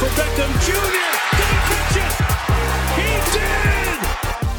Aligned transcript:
for 0.00 0.06
Beckham 0.06 0.50
Jr. 0.64 1.10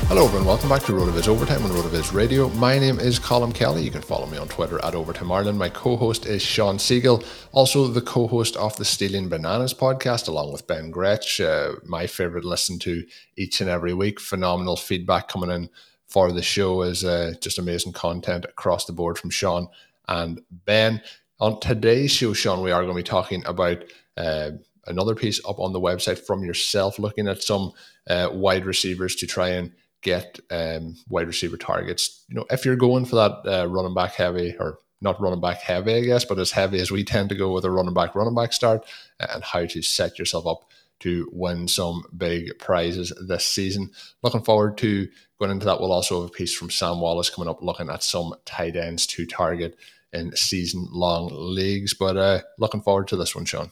Hello 0.08 0.26
everyone, 0.26 0.46
welcome 0.46 0.70
back 0.70 0.84
to 0.84 0.92
RotoViz 0.92 1.28
Overtime 1.28 1.64
on 1.64 1.72
RotoViz 1.72 2.14
Radio. 2.14 2.48
My 2.50 2.78
name 2.78 3.00
is 3.00 3.18
Colin 3.18 3.52
Kelly. 3.52 3.82
You 3.82 3.90
can 3.90 4.04
follow 4.04 4.28
me 4.28 4.38
on 4.38 4.48
Twitter 4.50 4.84
at 4.86 4.94
Overtime 4.94 5.32
Ireland. 5.32 5.58
My 5.58 5.70
co-host 5.70 6.28
is 6.28 6.44
Sean 6.44 6.78
Siegel, 6.78 7.24
also 7.54 7.88
the 7.88 8.02
co-host 8.02 8.56
of 8.56 8.76
the 8.76 8.86
Stealing 8.86 9.30
Bananas 9.30 9.74
podcast, 9.74 10.28
along 10.28 10.52
with 10.52 10.68
Ben 10.68 10.92
Gretch, 10.92 11.42
uh, 11.42 11.72
my 11.86 12.06
favorite 12.06 12.46
listen 12.46 12.78
to 12.78 13.04
each 13.36 13.62
and 13.62 13.70
every 13.70 13.96
week. 13.96 14.20
Phenomenal 14.20 14.76
feedback 14.76 15.28
coming 15.28 15.50
in 15.50 15.72
for 16.06 16.32
the 16.32 16.44
show 16.44 16.84
is 16.84 17.04
uh, 17.04 17.34
just 17.42 17.58
amazing 17.58 17.94
content 17.94 18.46
across 18.46 18.86
the 18.86 18.94
board 18.94 19.18
from 19.18 19.32
Sean 19.32 19.68
and 20.08 20.40
Ben. 20.52 21.02
On 21.40 21.60
today's 21.60 22.12
show, 22.12 22.34
Sean, 22.34 22.62
we 22.62 22.70
are 22.70 22.84
going 22.84 22.94
to 22.94 23.00
be 23.00 23.02
talking 23.02 23.44
about 23.48 23.84
uh, 24.18 24.52
another 24.88 25.16
piece 25.16 25.40
up 25.46 25.60
on 25.60 25.74
the 25.74 25.80
website 25.80 26.20
from 26.20 26.44
yourself, 26.44 27.00
looking 27.00 27.28
at 27.28 27.44
some 27.44 27.72
uh, 28.10 28.30
wide 28.32 28.66
receivers 28.66 29.16
to 29.18 29.28
try 29.28 29.50
and 29.50 29.72
get 30.02 30.40
um, 30.50 30.96
wide 31.10 31.28
receiver 31.28 31.58
targets. 31.58 32.24
You 32.28 32.36
know, 32.36 32.46
if 32.50 32.66
you're 32.66 32.76
going 32.76 33.06
for 33.06 33.16
that 33.18 33.42
uh, 33.46 33.68
running 33.68 33.94
back 33.94 34.16
heavy 34.16 34.56
or 34.60 34.80
not 35.02 35.22
running 35.22 35.42
back 35.42 35.58
heavy, 35.58 35.96
I 35.96 36.02
guess, 36.02 36.26
but 36.26 36.40
as 36.40 36.52
heavy 36.52 36.80
as 36.80 36.92
we 36.92 37.04
tend 37.06 37.30
to 37.30 37.36
go 37.36 37.52
with 37.52 37.66
a 37.66 37.72
running 37.72 37.94
back 37.94 38.16
running 38.16 38.36
back 38.36 38.54
start, 38.54 38.86
and 39.20 39.44
how 39.44 39.66
to 39.66 39.82
set 39.82 40.20
yourself 40.20 40.48
up 40.48 40.66
to 41.02 41.28
win 41.32 41.68
some 41.68 42.04
big 42.16 42.60
prizes 42.60 43.12
this 43.28 43.46
season. 43.46 43.90
Looking 44.22 44.44
forward 44.44 44.78
to 44.80 45.08
going 45.40 45.52
into 45.52 45.66
that. 45.66 45.80
We'll 45.80 45.92
also 45.92 46.22
have 46.22 46.30
a 46.30 46.34
piece 46.34 46.54
from 46.54 46.70
Sam 46.70 47.00
Wallace 47.02 47.30
coming 47.30 47.50
up, 47.50 47.64
looking 47.64 47.90
at 47.90 48.04
some 48.04 48.36
tight 48.46 48.76
ends 48.76 49.08
to 49.08 49.26
target 49.26 49.78
in 50.14 50.36
season 50.36 50.88
long 50.92 51.30
leagues. 51.32 51.96
But 51.96 52.18
uh, 52.18 52.42
looking 52.60 52.82
forward 52.82 53.08
to 53.10 53.16
this 53.16 53.36
one, 53.36 53.46
Sean. 53.46 53.72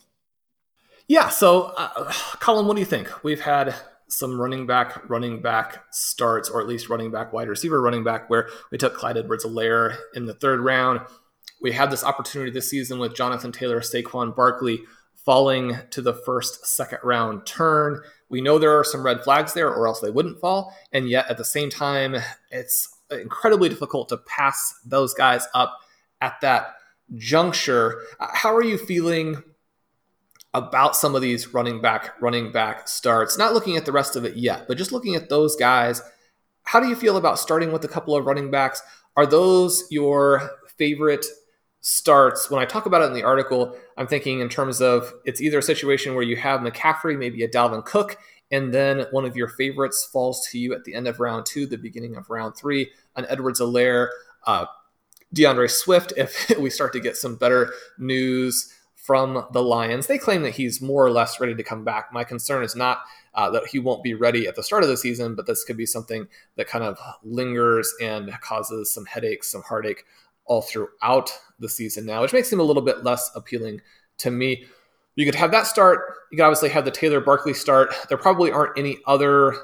Yeah. 1.09 1.27
So, 1.27 1.73
uh, 1.75 2.13
Colin, 2.39 2.67
what 2.67 2.75
do 2.75 2.79
you 2.79 2.85
think? 2.85 3.11
We've 3.23 3.41
had 3.41 3.75
some 4.07 4.39
running 4.39 4.65
back, 4.65 5.09
running 5.09 5.41
back 5.41 5.83
starts, 5.91 6.49
or 6.49 6.61
at 6.61 6.67
least 6.67 6.89
running 6.89 7.11
back, 7.11 7.33
wide 7.33 7.49
receiver, 7.49 7.81
running 7.81 8.03
back, 8.03 8.29
where 8.29 8.47
we 8.71 8.77
took 8.77 8.95
Clyde 8.95 9.17
Edwards-Helaire 9.17 9.97
in 10.13 10.25
the 10.25 10.33
third 10.33 10.61
round. 10.61 11.01
We 11.61 11.73
had 11.73 11.91
this 11.91 12.03
opportunity 12.03 12.51
this 12.51 12.69
season 12.69 12.99
with 12.99 13.15
Jonathan 13.15 13.51
Taylor, 13.51 13.81
Saquon 13.81 14.35
Barkley 14.35 14.81
falling 15.25 15.77
to 15.91 16.01
the 16.01 16.13
first, 16.13 16.65
second 16.65 16.99
round 17.03 17.45
turn. 17.45 18.01
We 18.29 18.41
know 18.41 18.57
there 18.57 18.77
are 18.77 18.83
some 18.83 19.03
red 19.03 19.23
flags 19.23 19.53
there, 19.53 19.69
or 19.69 19.87
else 19.87 19.99
they 19.99 20.09
wouldn't 20.09 20.39
fall. 20.39 20.73
And 20.91 21.09
yet, 21.09 21.29
at 21.29 21.37
the 21.37 21.45
same 21.45 21.69
time, 21.69 22.15
it's 22.51 22.87
incredibly 23.11 23.69
difficult 23.69 24.09
to 24.09 24.17
pass 24.17 24.73
those 24.85 25.13
guys 25.13 25.47
up 25.53 25.79
at 26.21 26.39
that 26.41 26.75
juncture. 27.15 28.01
How 28.19 28.55
are 28.55 28.63
you 28.63 28.77
feeling 28.77 29.43
about 30.53 30.95
some 30.95 31.15
of 31.15 31.21
these 31.21 31.53
running 31.53 31.81
back 31.81 32.19
running 32.21 32.51
back 32.51 32.87
starts 32.87 33.37
not 33.37 33.53
looking 33.53 33.77
at 33.77 33.85
the 33.85 33.91
rest 33.91 34.15
of 34.15 34.25
it 34.25 34.35
yet 34.35 34.67
but 34.67 34.77
just 34.77 34.91
looking 34.91 35.15
at 35.15 35.29
those 35.29 35.55
guys. 35.55 36.01
How 36.63 36.79
do 36.79 36.87
you 36.87 36.95
feel 36.95 37.17
about 37.17 37.39
starting 37.39 37.71
with 37.71 37.83
a 37.83 37.87
couple 37.87 38.15
of 38.15 38.25
running 38.25 38.51
backs? 38.51 38.81
Are 39.15 39.25
those 39.25 39.83
your 39.89 40.51
favorite 40.77 41.25
starts? 41.81 42.49
When 42.49 42.61
i 42.61 42.65
talk 42.65 42.85
about 42.85 43.01
it 43.01 43.05
in 43.05 43.13
the 43.13 43.23
article 43.23 43.75
i'm 43.97 44.07
thinking 44.07 44.39
in 44.39 44.49
terms 44.49 44.81
of 44.81 45.13
it's 45.25 45.41
either 45.41 45.59
a 45.59 45.63
situation 45.63 46.13
where 46.13 46.23
you 46.23 46.35
have 46.35 46.61
mccaffrey 46.61 47.17
maybe 47.17 47.43
a 47.43 47.47
dalvin 47.47 47.85
cook 47.85 48.17
and 48.51 48.73
then 48.73 49.05
one 49.11 49.25
of 49.25 49.35
your 49.35 49.47
favorites 49.47 50.07
falls 50.11 50.47
to 50.47 50.57
you 50.57 50.73
at 50.73 50.83
the 50.83 50.93
end 50.93 51.07
of 51.07 51.19
round 51.19 51.45
two 51.45 51.65
the 51.65 51.77
beginning 51.77 52.15
of 52.15 52.29
round 52.29 52.55
three 52.55 52.89
an 53.15 53.25
edwards-helaire 53.29 54.09
uh, 54.45 54.65
d'andre 55.33 55.67
swift 55.67 56.13
if 56.17 56.51
we 56.59 56.69
start 56.69 56.91
to 56.93 56.99
get 56.99 57.15
some 57.15 57.35
better 57.35 57.71
news 57.97 58.73
from 59.03 59.45
the 59.53 59.63
Lions. 59.63 60.07
They 60.07 60.17
claim 60.17 60.43
that 60.43 60.55
he's 60.55 60.81
more 60.81 61.05
or 61.05 61.11
less 61.11 61.39
ready 61.39 61.55
to 61.55 61.63
come 61.63 61.83
back. 61.83 62.11
My 62.11 62.23
concern 62.23 62.63
is 62.63 62.75
not 62.75 63.01
uh, 63.33 63.49
that 63.51 63.67
he 63.67 63.79
won't 63.79 64.03
be 64.03 64.13
ready 64.13 64.47
at 64.47 64.55
the 64.55 64.63
start 64.63 64.83
of 64.83 64.89
the 64.89 64.97
season, 64.97 65.35
but 65.35 65.47
this 65.47 65.63
could 65.63 65.77
be 65.77 65.85
something 65.85 66.27
that 66.57 66.67
kind 66.67 66.83
of 66.83 66.99
lingers 67.23 67.93
and 68.01 68.31
causes 68.41 68.91
some 68.91 69.05
headaches, 69.05 69.51
some 69.51 69.63
heartache 69.63 70.03
all 70.45 70.61
throughout 70.61 71.31
the 71.59 71.69
season 71.69 72.05
now, 72.05 72.21
which 72.21 72.33
makes 72.33 72.51
him 72.51 72.59
a 72.59 72.63
little 72.63 72.81
bit 72.81 73.03
less 73.03 73.31
appealing 73.35 73.81
to 74.17 74.31
me. 74.31 74.65
You 75.15 75.25
could 75.25 75.35
have 75.35 75.51
that 75.51 75.67
start. 75.67 76.01
You 76.31 76.37
could 76.37 76.43
obviously 76.43 76.69
have 76.69 76.85
the 76.85 76.91
Taylor 76.91 77.21
Barkley 77.21 77.53
start. 77.53 77.93
There 78.09 78.17
probably 78.17 78.51
aren't 78.51 78.77
any 78.77 78.97
other 79.07 79.55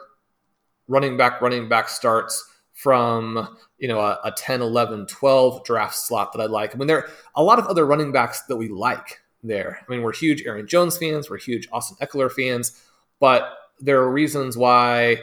running 0.88 1.18
back, 1.18 1.42
running 1.42 1.68
back 1.68 1.90
starts 1.90 2.44
from 2.76 3.58
you 3.78 3.88
know 3.88 4.00
a, 4.00 4.20
a 4.26 4.32
10 4.32 4.62
11 4.62 5.08
12 5.08 5.64
draft 5.64 5.96
slot 5.96 6.34
that 6.34 6.42
i 6.42 6.46
like 6.46 6.76
i 6.76 6.78
mean 6.78 6.88
there 6.88 6.98
are 6.98 7.10
a 7.36 7.44
lot 7.44 7.58
of 7.58 7.66
other 7.68 7.86
running 7.86 8.12
backs 8.12 8.42
that 8.44 8.58
we 8.58 8.68
like 8.68 9.22
there. 9.48 9.80
I 9.82 9.92
mean, 9.92 10.02
we're 10.02 10.14
huge 10.14 10.44
Aaron 10.46 10.68
Jones 10.68 10.98
fans, 10.98 11.30
we're 11.30 11.38
huge 11.38 11.68
Austin 11.72 11.98
Ekeler 12.06 12.32
fans, 12.32 12.82
but 13.20 13.58
there 13.80 14.02
are 14.02 14.12
reasons 14.12 14.58
why 14.58 15.20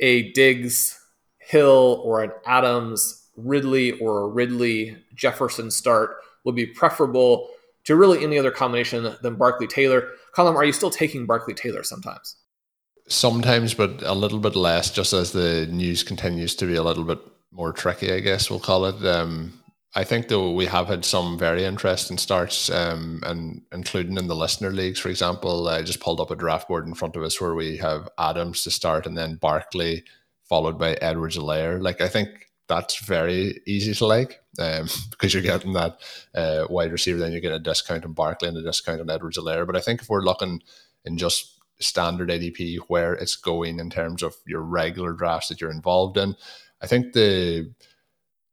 a 0.00 0.32
Diggs, 0.32 0.98
Hill, 1.38 2.00
or 2.04 2.22
an 2.22 2.32
Adams, 2.46 3.26
Ridley, 3.36 3.92
or 3.92 4.22
a 4.22 4.28
Ridley 4.28 4.96
Jefferson 5.14 5.70
start 5.70 6.16
would 6.44 6.54
be 6.54 6.66
preferable 6.66 7.48
to 7.84 7.96
really 7.96 8.22
any 8.22 8.38
other 8.38 8.50
combination 8.50 9.14
than 9.22 9.36
Barkley 9.36 9.66
Taylor. 9.66 10.10
Colin, 10.32 10.56
are 10.56 10.64
you 10.64 10.72
still 10.72 10.90
taking 10.90 11.26
Barkley 11.26 11.54
Taylor 11.54 11.82
sometimes? 11.82 12.36
Sometimes, 13.08 13.72
but 13.72 14.02
a 14.02 14.12
little 14.12 14.38
bit 14.38 14.54
less, 14.54 14.90
just 14.90 15.12
as 15.12 15.32
the 15.32 15.66
news 15.66 16.02
continues 16.02 16.54
to 16.56 16.66
be 16.66 16.74
a 16.74 16.82
little 16.82 17.04
bit 17.04 17.18
more 17.50 17.72
tricky, 17.72 18.12
I 18.12 18.20
guess 18.20 18.50
we'll 18.50 18.60
call 18.60 18.84
it. 18.84 19.04
Um, 19.06 19.58
I 19.98 20.04
think 20.04 20.28
though 20.28 20.52
we 20.52 20.66
have 20.66 20.86
had 20.86 21.04
some 21.04 21.36
very 21.36 21.64
interesting 21.64 22.18
starts, 22.18 22.70
um, 22.70 23.20
and 23.26 23.62
including 23.72 24.16
in 24.16 24.28
the 24.28 24.36
listener 24.36 24.70
leagues, 24.70 25.00
for 25.00 25.08
example. 25.08 25.66
I 25.66 25.82
just 25.82 25.98
pulled 25.98 26.20
up 26.20 26.30
a 26.30 26.36
draft 26.36 26.68
board 26.68 26.86
in 26.86 26.94
front 26.94 27.16
of 27.16 27.24
us 27.24 27.40
where 27.40 27.56
we 27.56 27.78
have 27.78 28.08
Adams 28.16 28.62
to 28.62 28.70
start, 28.70 29.06
and 29.06 29.18
then 29.18 29.34
Barkley 29.34 30.04
followed 30.48 30.78
by 30.78 30.92
Edwards-Helaire. 30.92 31.82
Like 31.82 32.00
I 32.00 32.06
think 32.06 32.28
that's 32.68 33.04
very 33.04 33.60
easy 33.66 33.92
to 33.92 34.06
like 34.06 34.40
um, 34.60 34.86
because 35.10 35.34
you're 35.34 35.42
getting 35.42 35.72
that 35.72 35.98
uh, 36.32 36.66
wide 36.70 36.92
receiver, 36.92 37.18
then 37.18 37.32
you 37.32 37.40
get 37.40 37.50
a 37.50 37.58
discount 37.58 38.04
on 38.04 38.12
Barkley 38.12 38.46
and 38.46 38.56
a 38.56 38.62
discount 38.62 39.00
on 39.00 39.10
Edwards-Helaire. 39.10 39.66
But 39.66 39.74
I 39.74 39.80
think 39.80 40.00
if 40.00 40.08
we're 40.08 40.22
looking 40.22 40.62
in 41.04 41.18
just 41.18 41.58
standard 41.80 42.28
ADP 42.28 42.78
where 42.86 43.14
it's 43.14 43.34
going 43.34 43.80
in 43.80 43.90
terms 43.90 44.22
of 44.22 44.36
your 44.46 44.62
regular 44.62 45.12
drafts 45.12 45.48
that 45.48 45.60
you're 45.60 45.72
involved 45.72 46.18
in, 46.18 46.36
I 46.80 46.86
think 46.86 47.14
the 47.14 47.72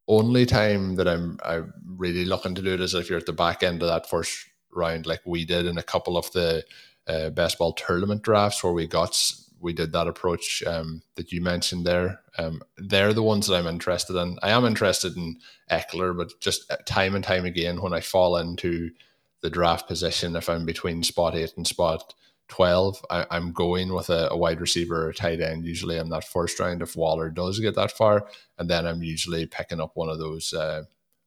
only 0.07 0.45
time 0.45 0.95
that 0.95 1.07
I'm 1.07 1.39
I'm 1.43 1.73
really 1.97 2.25
looking 2.25 2.55
to 2.55 2.61
do 2.61 2.73
it 2.73 2.81
is 2.81 2.93
if 2.93 3.09
you're 3.09 3.19
at 3.19 3.25
the 3.25 3.33
back 3.33 3.63
end 3.63 3.81
of 3.81 3.89
that 3.89 4.09
first 4.09 4.47
round, 4.71 5.05
like 5.05 5.21
we 5.25 5.45
did 5.45 5.65
in 5.65 5.77
a 5.77 5.83
couple 5.83 6.17
of 6.17 6.31
the 6.31 6.63
uh, 7.07 7.29
best 7.31 7.57
ball 7.57 7.73
tournament 7.73 8.21
drafts 8.21 8.63
where 8.63 8.73
we 8.73 8.87
got 8.87 9.19
we 9.59 9.73
did 9.73 9.93
that 9.93 10.07
approach 10.07 10.61
um, 10.67 11.01
that 11.15 11.31
you 11.31 11.41
mentioned 11.41 11.85
there. 11.85 12.21
Um, 12.37 12.61
they're 12.77 13.13
the 13.13 13.23
ones 13.23 13.47
that 13.47 13.55
I'm 13.55 13.67
interested 13.67 14.15
in. 14.15 14.37
I 14.43 14.51
am 14.51 14.65
interested 14.65 15.15
in 15.17 15.39
Ekeler, 15.71 16.15
but 16.15 16.39
just 16.39 16.71
time 16.85 17.15
and 17.15 17.23
time 17.23 17.45
again, 17.45 17.81
when 17.81 17.93
I 17.93 18.01
fall 18.01 18.37
into 18.37 18.91
the 19.41 19.49
draft 19.49 19.87
position, 19.87 20.35
if 20.35 20.49
I'm 20.49 20.65
between 20.65 21.03
spot 21.03 21.35
eight 21.35 21.53
and 21.57 21.65
spot 21.65 22.13
12, 22.47 23.05
I, 23.09 23.25
am 23.31 23.53
going 23.53 23.93
with 23.93 24.09
a, 24.09 24.29
a, 24.29 24.37
wide 24.37 24.61
receiver 24.61 25.05
or 25.05 25.09
a 25.09 25.13
tight 25.13 25.41
end. 25.41 25.65
Usually 25.65 25.97
I'm 25.97 26.09
that 26.09 26.27
first 26.27 26.59
round 26.59 26.81
if 26.81 26.95
Waller 26.95 27.29
does 27.29 27.59
get 27.59 27.75
that 27.75 27.91
far. 27.91 28.27
And 28.59 28.69
then 28.69 28.85
I'm 28.85 29.01
usually 29.01 29.45
picking 29.47 29.81
up 29.81 29.91
one 29.95 30.09
of 30.09 30.19
those 30.19 30.53
uh, 30.53 30.83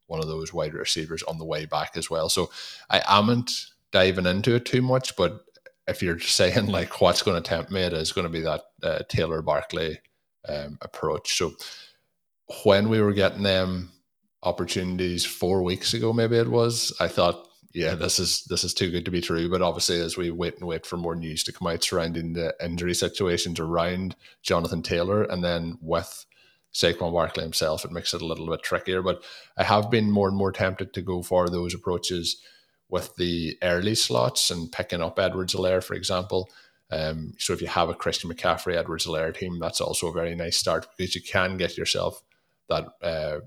one 0.06 0.20
of 0.20 0.28
those 0.28 0.52
wide 0.52 0.74
receivers 0.74 1.22
on 1.24 1.38
the 1.38 1.44
way 1.44 1.66
back 1.66 1.96
as 1.96 2.08
well. 2.08 2.28
So 2.28 2.50
I 2.88 3.02
amn't 3.08 3.50
diving 3.92 4.26
into 4.26 4.54
it 4.54 4.64
too 4.64 4.82
much, 4.82 5.16
but 5.16 5.44
if 5.86 6.02
you're 6.02 6.20
saying 6.20 6.66
like 6.66 7.00
what's 7.00 7.22
going 7.22 7.40
to 7.40 7.48
tempt 7.48 7.70
me, 7.70 7.82
it 7.82 7.92
is 7.92 8.12
going 8.12 8.26
to 8.26 8.32
be 8.32 8.40
that 8.40 8.62
uh, 8.82 9.00
Taylor 9.08 9.42
Barkley 9.42 10.00
um, 10.48 10.78
approach. 10.82 11.36
So 11.36 11.52
when 12.64 12.88
we 12.88 13.00
were 13.00 13.12
getting 13.12 13.42
them 13.42 13.90
opportunities 14.42 15.24
four 15.24 15.62
weeks 15.62 15.94
ago, 15.94 16.12
maybe 16.12 16.36
it 16.36 16.48
was, 16.48 16.92
I 17.00 17.08
thought, 17.08 17.47
yeah, 17.78 17.94
this 17.94 18.18
is 18.18 18.42
this 18.44 18.64
is 18.64 18.74
too 18.74 18.90
good 18.90 19.04
to 19.04 19.10
be 19.12 19.20
true. 19.20 19.48
But 19.48 19.62
obviously, 19.62 20.00
as 20.00 20.16
we 20.16 20.32
wait 20.32 20.56
and 20.58 20.66
wait 20.66 20.84
for 20.84 20.96
more 20.96 21.14
news 21.14 21.44
to 21.44 21.52
come 21.52 21.68
out 21.68 21.84
surrounding 21.84 22.32
the 22.32 22.52
injury 22.60 22.92
situations 22.92 23.60
around 23.60 24.16
Jonathan 24.42 24.82
Taylor, 24.82 25.22
and 25.22 25.44
then 25.44 25.78
with 25.80 26.26
Saquon 26.74 27.12
Barkley 27.12 27.44
himself, 27.44 27.84
it 27.84 27.92
makes 27.92 28.12
it 28.12 28.20
a 28.20 28.26
little 28.26 28.48
bit 28.48 28.64
trickier. 28.64 29.00
But 29.00 29.22
I 29.56 29.62
have 29.62 29.92
been 29.92 30.10
more 30.10 30.26
and 30.26 30.36
more 30.36 30.50
tempted 30.50 30.92
to 30.92 31.02
go 31.02 31.22
for 31.22 31.48
those 31.48 31.72
approaches 31.72 32.42
with 32.88 33.14
the 33.14 33.56
early 33.62 33.94
slots 33.94 34.50
and 34.50 34.72
picking 34.72 35.00
up 35.00 35.18
Edwards-Helaire, 35.18 35.84
for 35.84 35.94
example. 35.94 36.48
Um, 36.90 37.34
so 37.38 37.52
if 37.52 37.60
you 37.60 37.68
have 37.68 37.90
a 37.90 37.94
Christian 37.94 38.28
McCaffrey 38.28 38.74
Edwards-Helaire 38.74 39.36
team, 39.36 39.60
that's 39.60 39.80
also 39.80 40.08
a 40.08 40.12
very 40.12 40.34
nice 40.34 40.56
start 40.56 40.88
because 40.96 41.14
you 41.14 41.22
can 41.22 41.58
get 41.58 41.76
yourself 41.76 42.22
that 42.68 42.88
uh, 43.02 43.40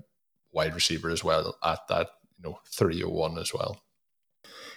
wide 0.52 0.74
receiver 0.74 1.10
as 1.10 1.22
well 1.22 1.56
at 1.62 1.80
that 1.88 2.08
you 2.38 2.48
know 2.48 2.58
301 2.70 3.38
as 3.38 3.52
well. 3.52 3.82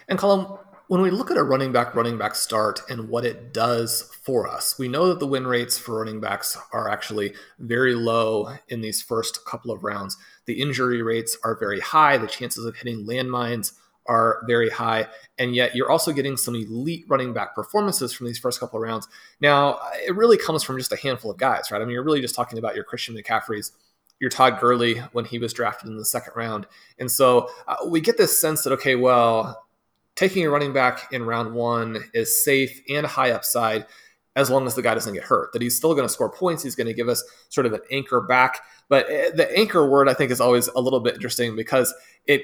And 0.08 0.18
Colin, 0.18 0.46
when 0.88 1.02
we 1.02 1.10
look 1.10 1.30
at 1.30 1.36
a 1.36 1.42
running 1.42 1.72
back 1.72 1.94
running 1.94 2.16
back 2.16 2.34
start 2.34 2.80
and 2.88 3.08
what 3.08 3.24
it 3.24 3.52
does 3.52 4.02
for 4.22 4.48
us, 4.48 4.78
we 4.78 4.88
know 4.88 5.08
that 5.08 5.18
the 5.18 5.26
win 5.26 5.46
rates 5.46 5.76
for 5.76 5.98
running 5.98 6.20
backs 6.20 6.56
are 6.72 6.88
actually 6.88 7.34
very 7.58 7.94
low 7.94 8.54
in 8.68 8.80
these 8.80 9.02
first 9.02 9.44
couple 9.44 9.72
of 9.72 9.82
rounds. 9.82 10.16
The 10.46 10.60
injury 10.60 11.02
rates 11.02 11.36
are 11.42 11.58
very 11.58 11.80
high, 11.80 12.18
the 12.18 12.28
chances 12.28 12.64
of 12.64 12.76
hitting 12.76 13.04
landmines 13.04 13.72
are 14.08 14.42
very 14.46 14.70
high, 14.70 15.08
and 15.36 15.56
yet 15.56 15.74
you're 15.74 15.90
also 15.90 16.12
getting 16.12 16.36
some 16.36 16.54
elite 16.54 17.04
running 17.08 17.32
back 17.32 17.56
performances 17.56 18.12
from 18.12 18.28
these 18.28 18.38
first 18.38 18.60
couple 18.60 18.78
of 18.78 18.82
rounds. 18.84 19.08
Now, 19.40 19.80
it 20.06 20.14
really 20.14 20.38
comes 20.38 20.62
from 20.62 20.78
just 20.78 20.92
a 20.92 20.96
handful 20.96 21.32
of 21.32 21.38
guys, 21.38 21.72
right? 21.72 21.82
I 21.82 21.84
mean, 21.84 21.92
you're 21.92 22.04
really 22.04 22.20
just 22.20 22.36
talking 22.36 22.58
about 22.58 22.76
your 22.76 22.84
Christian 22.84 23.16
McCaffreys, 23.16 23.72
your 24.20 24.30
Todd 24.30 24.60
Gurley 24.60 24.98
when 25.12 25.24
he 25.24 25.40
was 25.40 25.52
drafted 25.52 25.88
in 25.88 25.96
the 25.96 26.04
second 26.04 26.34
round. 26.36 26.66
And 27.00 27.10
so 27.10 27.50
uh, 27.66 27.76
we 27.88 28.00
get 28.00 28.16
this 28.16 28.40
sense 28.40 28.62
that, 28.62 28.72
okay, 28.74 28.94
well, 28.94 29.65
taking 30.16 30.44
a 30.44 30.50
running 30.50 30.72
back 30.72 31.12
in 31.12 31.24
round 31.24 31.54
one 31.54 32.02
is 32.12 32.42
safe 32.42 32.82
and 32.88 33.06
high 33.06 33.30
upside 33.30 33.86
as 34.34 34.50
long 34.50 34.66
as 34.66 34.74
the 34.74 34.82
guy 34.82 34.94
doesn't 34.94 35.14
get 35.14 35.22
hurt. 35.22 35.52
That 35.52 35.62
he's 35.62 35.76
still 35.76 35.94
going 35.94 36.06
to 36.06 36.12
score 36.12 36.30
points. 36.30 36.62
He's 36.62 36.74
going 36.74 36.86
to 36.86 36.94
give 36.94 37.08
us 37.08 37.22
sort 37.48 37.66
of 37.66 37.72
an 37.72 37.80
anchor 37.90 38.20
back. 38.20 38.60
But 38.88 39.08
eh, 39.10 39.30
the 39.34 39.56
anchor 39.56 39.88
word, 39.88 40.08
I 40.08 40.14
think, 40.14 40.30
is 40.30 40.40
always 40.40 40.68
a 40.68 40.80
little 40.80 41.00
bit 41.00 41.14
interesting 41.14 41.54
because 41.54 41.94
it 42.26 42.42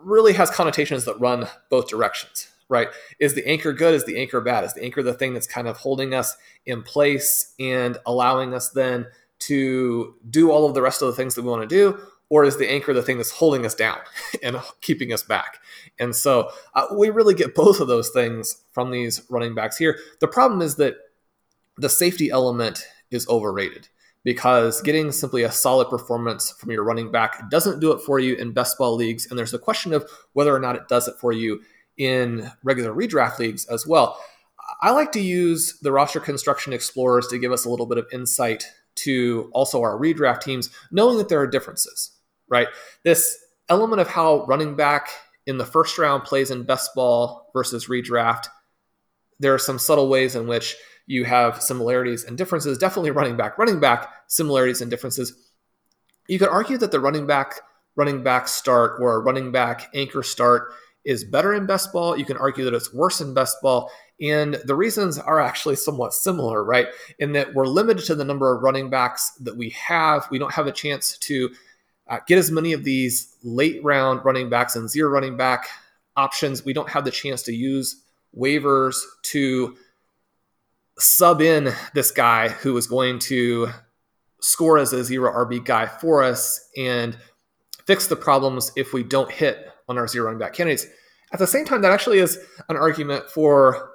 really 0.00 0.32
has 0.32 0.50
connotations 0.50 1.04
that 1.04 1.18
run 1.20 1.46
both 1.70 1.88
directions, 1.88 2.48
right? 2.68 2.88
Is 3.18 3.34
the 3.34 3.46
anchor 3.46 3.72
good? 3.72 3.94
Is 3.94 4.04
the 4.04 4.18
anchor 4.18 4.40
bad? 4.40 4.64
Is 4.64 4.74
the 4.74 4.82
anchor 4.82 5.02
the 5.02 5.14
thing 5.14 5.34
that's 5.34 5.46
kind 5.46 5.68
of 5.68 5.76
holding 5.76 6.14
us 6.14 6.36
in 6.66 6.82
place 6.82 7.54
and 7.58 7.98
allowing 8.06 8.54
us 8.54 8.70
then 8.70 9.06
to 9.40 10.14
do 10.30 10.50
all 10.50 10.66
of 10.66 10.74
the 10.74 10.82
rest 10.82 11.00
of 11.00 11.08
the 11.08 11.14
things 11.14 11.34
that 11.34 11.42
we 11.42 11.50
want 11.50 11.62
to 11.62 11.68
do? 11.68 11.98
Or 12.30 12.44
is 12.44 12.56
the 12.58 12.70
anchor 12.70 12.92
the 12.92 13.02
thing 13.02 13.16
that's 13.16 13.30
holding 13.30 13.64
us 13.64 13.74
down 13.74 13.98
and 14.42 14.56
keeping 14.80 15.12
us 15.12 15.22
back? 15.22 15.58
And 15.98 16.14
so 16.14 16.50
uh, 16.74 16.86
we 16.96 17.10
really 17.10 17.34
get 17.34 17.54
both 17.54 17.80
of 17.80 17.88
those 17.88 18.10
things 18.10 18.62
from 18.72 18.90
these 18.90 19.22
running 19.28 19.54
backs 19.54 19.76
here. 19.76 19.98
The 20.20 20.28
problem 20.28 20.60
is 20.60 20.76
that 20.76 20.96
the 21.76 21.88
safety 21.88 22.30
element 22.30 22.84
is 23.10 23.28
overrated 23.28 23.88
because 24.24 24.82
getting 24.82 25.12
simply 25.12 25.42
a 25.42 25.52
solid 25.52 25.88
performance 25.88 26.50
from 26.52 26.70
your 26.70 26.84
running 26.84 27.10
back 27.10 27.48
doesn't 27.50 27.80
do 27.80 27.92
it 27.92 28.00
for 28.00 28.18
you 28.18 28.34
in 28.34 28.52
best 28.52 28.76
ball 28.76 28.94
leagues. 28.94 29.26
And 29.26 29.38
there's 29.38 29.54
a 29.54 29.58
question 29.58 29.92
of 29.92 30.08
whether 30.32 30.54
or 30.54 30.60
not 30.60 30.76
it 30.76 30.88
does 30.88 31.08
it 31.08 31.14
for 31.20 31.32
you 31.32 31.62
in 31.96 32.50
regular 32.62 32.92
redraft 32.92 33.38
leagues 33.38 33.66
as 33.66 33.86
well. 33.86 34.20
I 34.82 34.90
like 34.90 35.12
to 35.12 35.20
use 35.20 35.78
the 35.80 35.92
roster 35.92 36.20
construction 36.20 36.72
explorers 36.72 37.26
to 37.28 37.38
give 37.38 37.52
us 37.52 37.64
a 37.64 37.70
little 37.70 37.86
bit 37.86 37.98
of 37.98 38.06
insight 38.12 38.66
to 38.96 39.50
also 39.52 39.80
our 39.80 39.96
redraft 39.96 40.42
teams, 40.42 40.70
knowing 40.90 41.16
that 41.18 41.28
there 41.28 41.40
are 41.40 41.46
differences 41.46 42.17
right? 42.48 42.68
This 43.04 43.36
element 43.68 44.00
of 44.00 44.08
how 44.08 44.44
running 44.46 44.76
back 44.76 45.08
in 45.46 45.58
the 45.58 45.66
first 45.66 45.98
round 45.98 46.24
plays 46.24 46.50
in 46.50 46.62
best 46.64 46.94
ball 46.94 47.50
versus 47.54 47.86
redraft. 47.88 48.48
There 49.40 49.54
are 49.54 49.58
some 49.58 49.78
subtle 49.78 50.08
ways 50.08 50.34
in 50.34 50.46
which 50.46 50.76
you 51.06 51.24
have 51.24 51.62
similarities 51.62 52.24
and 52.24 52.36
differences. 52.36 52.76
Definitely 52.76 53.12
running 53.12 53.36
back, 53.36 53.56
running 53.56 53.80
back, 53.80 54.08
similarities 54.26 54.82
and 54.82 54.90
differences. 54.90 55.32
You 56.28 56.38
could 56.38 56.48
argue 56.48 56.76
that 56.78 56.90
the 56.90 57.00
running 57.00 57.26
back, 57.26 57.60
running 57.96 58.22
back 58.22 58.46
start 58.46 59.00
or 59.00 59.14
a 59.14 59.20
running 59.20 59.50
back 59.50 59.90
anchor 59.94 60.22
start 60.22 60.72
is 61.04 61.24
better 61.24 61.54
in 61.54 61.64
best 61.64 61.92
ball. 61.92 62.18
You 62.18 62.26
can 62.26 62.36
argue 62.36 62.64
that 62.64 62.74
it's 62.74 62.92
worse 62.92 63.22
in 63.22 63.32
best 63.32 63.56
ball. 63.62 63.90
And 64.20 64.60
the 64.64 64.74
reasons 64.74 65.18
are 65.18 65.40
actually 65.40 65.76
somewhat 65.76 66.12
similar, 66.12 66.62
right? 66.62 66.88
In 67.18 67.32
that 67.32 67.54
we're 67.54 67.66
limited 67.66 68.04
to 68.06 68.14
the 68.14 68.24
number 68.24 68.54
of 68.54 68.62
running 68.62 68.90
backs 68.90 69.30
that 69.40 69.56
we 69.56 69.70
have. 69.70 70.28
We 70.30 70.38
don't 70.38 70.52
have 70.52 70.66
a 70.66 70.72
chance 70.72 71.16
to 71.18 71.50
uh, 72.08 72.18
get 72.26 72.38
as 72.38 72.50
many 72.50 72.72
of 72.72 72.84
these 72.84 73.36
late 73.42 73.82
round 73.84 74.24
running 74.24 74.48
backs 74.48 74.76
and 74.76 74.88
zero 74.88 75.10
running 75.10 75.36
back 75.36 75.68
options. 76.16 76.64
We 76.64 76.72
don't 76.72 76.88
have 76.90 77.04
the 77.04 77.10
chance 77.10 77.42
to 77.44 77.54
use 77.54 78.02
waivers 78.36 78.96
to 79.22 79.76
sub 80.98 81.40
in 81.40 81.72
this 81.94 82.10
guy 82.10 82.48
who 82.48 82.76
is 82.76 82.86
going 82.86 83.18
to 83.20 83.68
score 84.40 84.78
as 84.78 84.92
a 84.92 85.04
zero 85.04 85.32
RB 85.46 85.64
guy 85.64 85.86
for 85.86 86.22
us 86.22 86.68
and 86.76 87.16
fix 87.86 88.06
the 88.06 88.16
problems 88.16 88.72
if 88.76 88.92
we 88.92 89.02
don't 89.02 89.30
hit 89.30 89.68
on 89.88 89.98
our 89.98 90.06
zero 90.08 90.26
running 90.26 90.38
back 90.38 90.54
candidates. 90.54 90.86
At 91.32 91.38
the 91.38 91.46
same 91.46 91.64
time, 91.64 91.82
that 91.82 91.92
actually 91.92 92.18
is 92.18 92.38
an 92.68 92.76
argument 92.76 93.30
for 93.30 93.90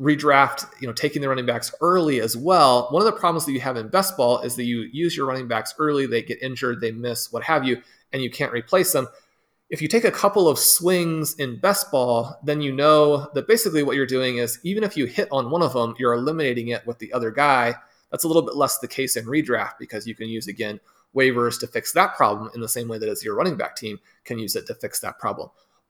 redraft, 0.00 0.66
you 0.80 0.88
know, 0.88 0.92
taking 0.92 1.22
the 1.22 1.28
running 1.28 1.46
backs 1.46 1.72
early 1.80 2.20
as 2.20 2.36
well. 2.36 2.88
One 2.90 3.00
of 3.00 3.06
the 3.06 3.18
problems 3.18 3.46
that 3.46 3.52
you 3.52 3.60
have 3.60 3.76
in 3.76 3.88
best 3.88 4.16
ball 4.16 4.40
is 4.40 4.56
that 4.56 4.64
you 4.64 4.82
use 4.92 5.16
your 5.16 5.26
running 5.26 5.46
backs 5.46 5.74
early, 5.78 6.06
they 6.06 6.22
get 6.22 6.42
injured, 6.42 6.80
they 6.80 6.90
miss, 6.90 7.32
what 7.32 7.44
have 7.44 7.64
you, 7.64 7.80
and 8.12 8.22
you 8.22 8.30
can't 8.30 8.52
replace 8.52 8.92
them. 8.92 9.06
If 9.70 9.80
you 9.80 9.88
take 9.88 10.04
a 10.04 10.10
couple 10.10 10.48
of 10.48 10.58
swings 10.58 11.34
in 11.34 11.60
best 11.60 11.90
ball, 11.90 12.38
then 12.44 12.60
you 12.60 12.72
know 12.72 13.28
that 13.34 13.48
basically 13.48 13.82
what 13.82 13.96
you're 13.96 14.06
doing 14.06 14.38
is 14.38 14.58
even 14.62 14.84
if 14.84 14.96
you 14.96 15.06
hit 15.06 15.28
on 15.30 15.50
one 15.50 15.62
of 15.62 15.72
them, 15.72 15.94
you're 15.98 16.14
eliminating 16.14 16.68
it 16.68 16.86
with 16.86 16.98
the 16.98 17.12
other 17.12 17.30
guy. 17.30 17.74
That's 18.10 18.24
a 18.24 18.28
little 18.28 18.42
bit 18.42 18.56
less 18.56 18.78
the 18.78 18.88
case 18.88 19.16
in 19.16 19.26
redraft 19.26 19.78
because 19.78 20.06
you 20.06 20.14
can 20.14 20.28
use 20.28 20.48
again 20.48 20.80
waivers 21.14 21.58
to 21.60 21.66
fix 21.66 21.92
that 21.92 22.16
problem 22.16 22.50
in 22.54 22.60
the 22.60 22.68
same 22.68 22.88
way 22.88 22.98
that 22.98 23.08
as 23.08 23.24
your 23.24 23.36
running 23.36 23.56
back 23.56 23.76
team 23.76 23.98
can 24.24 24.38
use 24.38 24.56
it 24.56 24.66
to 24.66 24.74
fix 24.74 25.00
that 25.00 25.18
problem. 25.18 25.48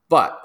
But 0.09 0.39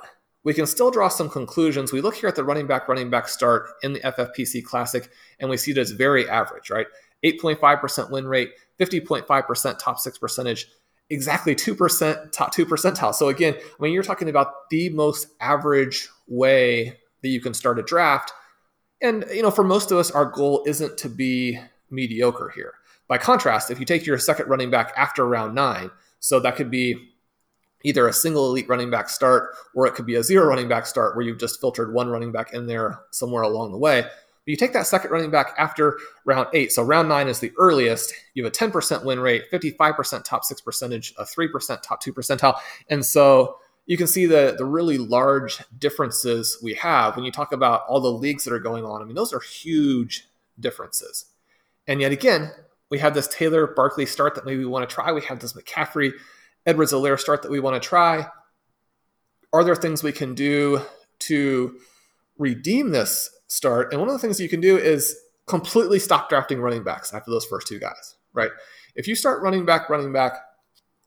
we 0.43 0.53
can 0.53 0.65
still 0.65 0.91
draw 0.91 1.10
some 1.10 1.29
conclusions. 1.29 1.91
We 1.91 2.01
look 2.01 2.15
here 2.15 2.29
at 2.29 2.36
the 2.36 2.43
running 2.43 2.67
back, 2.67 2.88
running 2.88 3.10
back 3.10 3.27
start 3.27 3.69
in 3.84 3.93
the 3.93 4.00
FFPC 4.00 4.63
Classic, 4.63 5.10
and 5.39 5.50
we 5.50 5.58
see 5.58 5.74
that 5.74 5.81
it's 5.81 5.91
very 5.91 6.27
average, 6.29 6.69
right? 6.69 6.88
8.5% 7.24 8.12
win 8.12 8.25
rate, 8.27 8.51
50.5% 8.79 9.79
top 9.79 10.00
six 10.00 10.17
percentage, 10.17 10.67
exactly 11.10 11.55
2% 11.55 12.31
top 12.31 12.53
two 12.53 12.65
percentile. 12.65 13.13
So 13.13 13.27
again, 13.29 13.55
I 13.58 13.84
mean, 13.84 13.93
you're 13.93 14.03
talking 14.03 14.29
about 14.29 14.69
the 14.69 14.89
most 14.89 15.27
average 15.41 16.08
way 16.27 17.00
that 17.22 17.29
you 17.29 17.41
can 17.41 17.53
start 17.53 17.79
a 17.79 17.84
draft. 17.84 18.31
And, 19.01 19.25
you 19.34 19.41
know, 19.41 19.51
for 19.51 19.63
most 19.63 19.91
of 19.91 19.98
us, 19.98 20.12
our 20.12 20.25
goal 20.25 20.63
isn't 20.65 20.98
to 21.00 21.10
be 21.10 21.60
mediocre 21.89 22.51
here. 22.55 22.75
By 23.08 23.17
contrast, 23.17 23.72
if 23.72 23.79
you 23.79 23.86
take 23.86 24.05
your 24.05 24.17
second 24.19 24.48
running 24.48 24.69
back 24.69 24.93
after 24.96 25.27
round 25.27 25.55
nine, 25.55 25.89
so 26.19 26.39
that 26.39 26.55
could 26.55 26.69
be 26.69 27.09
either 27.83 28.07
a 28.07 28.13
single 28.13 28.48
elite 28.50 28.67
running 28.67 28.89
back 28.89 29.09
start 29.09 29.55
or 29.74 29.88
it 29.88 29.95
could 29.95 30.05
be 30.05 30.15
a 30.15 30.24
zero 30.24 30.48
running 30.48 30.67
back 30.67 30.86
start 30.86 31.15
where 31.15 31.25
you've 31.25 31.39
just 31.39 31.59
filtered 31.59 31.93
one 31.93 32.09
running 32.09 32.31
back 32.31 32.53
in 32.53 32.67
there 32.67 33.01
somewhere 33.12 33.43
along 33.43 33.71
the 33.71 33.77
way. 33.77 34.01
But 34.01 34.51
you 34.51 34.55
take 34.55 34.74
that 34.74 34.88
second 34.88 35.12
running 35.12 35.31
back 35.31 35.53
after 35.57 35.98
round 36.25 36.48
eight. 36.53 36.71
So 36.71 36.83
round 36.83 37.07
nine 37.07 37.27
is 37.27 37.39
the 37.39 37.53
earliest. 37.57 38.13
You 38.33 38.43
have 38.43 38.53
a 38.53 38.55
10% 38.55 39.05
win 39.05 39.19
rate, 39.19 39.50
55% 39.51 40.24
top 40.24 40.43
six 40.43 40.62
percentage, 40.62 41.13
a 41.17 41.24
3% 41.24 41.81
top 41.81 42.01
two 42.01 42.13
percentile. 42.13 42.57
And 42.89 43.05
so 43.05 43.57
you 43.86 43.98
can 43.98 44.07
see 44.07 44.25
the, 44.25 44.55
the 44.57 44.65
really 44.65 44.98
large 44.98 45.63
differences 45.77 46.59
we 46.62 46.75
have 46.75 47.15
when 47.15 47.25
you 47.25 47.31
talk 47.31 47.51
about 47.51 47.86
all 47.88 48.00
the 48.00 48.12
leagues 48.12 48.43
that 48.43 48.53
are 48.53 48.59
going 48.59 48.86
on. 48.86 49.01
I 49.01 49.05
mean, 49.05 49.15
those 49.15 49.33
are 49.33 49.39
huge 49.39 50.27
differences. 50.59 51.25
And 51.88 52.01
yet 52.01 52.12
again, 52.12 52.51
we 52.89 53.00
have 53.00 53.13
this 53.13 53.27
Taylor 53.27 53.67
Barkley 53.67 54.05
start 54.05 54.36
that 54.36 54.45
maybe 54.45 54.59
we 54.59 54.65
want 54.65 54.88
to 54.88 54.93
try. 54.93 55.12
We 55.12 55.21
have 55.21 55.39
this 55.39 55.53
McCaffrey 55.53 56.12
Edwards-Helaire 56.66 57.20
start 57.20 57.42
that 57.44 57.51
we 57.51 57.60
want 57.60 57.82
to 57.82 57.88
try? 57.88 58.28
Are 59.51 59.63
there 59.63 59.75
things 59.75 60.04
we 60.04 60.12
can 60.12 60.36
do 60.36 60.82
to 61.20 61.78
redeem 62.38 62.92
this 62.92 63.30
start? 63.48 63.92
And 63.92 64.00
one 64.00 64.10
of 64.10 64.13
the 64.13 64.20
things 64.20 64.39
you 64.39 64.50
can 64.50 64.62
do 64.62 64.78
is 64.78 65.16
completely 65.48 66.00
stop 66.00 66.30
drafting 66.30 66.62
running 66.62 66.84
backs 66.84 67.13
after 67.13 67.32
those 67.32 67.46
first 67.46 67.68
two 67.68 67.80
guys, 67.80 68.16
right? 68.34 68.51
If 68.96 69.08
you 69.08 69.16
start 69.16 69.42
running 69.42 69.66
back, 69.66 69.89
running 69.89 70.13
back, 70.13 70.34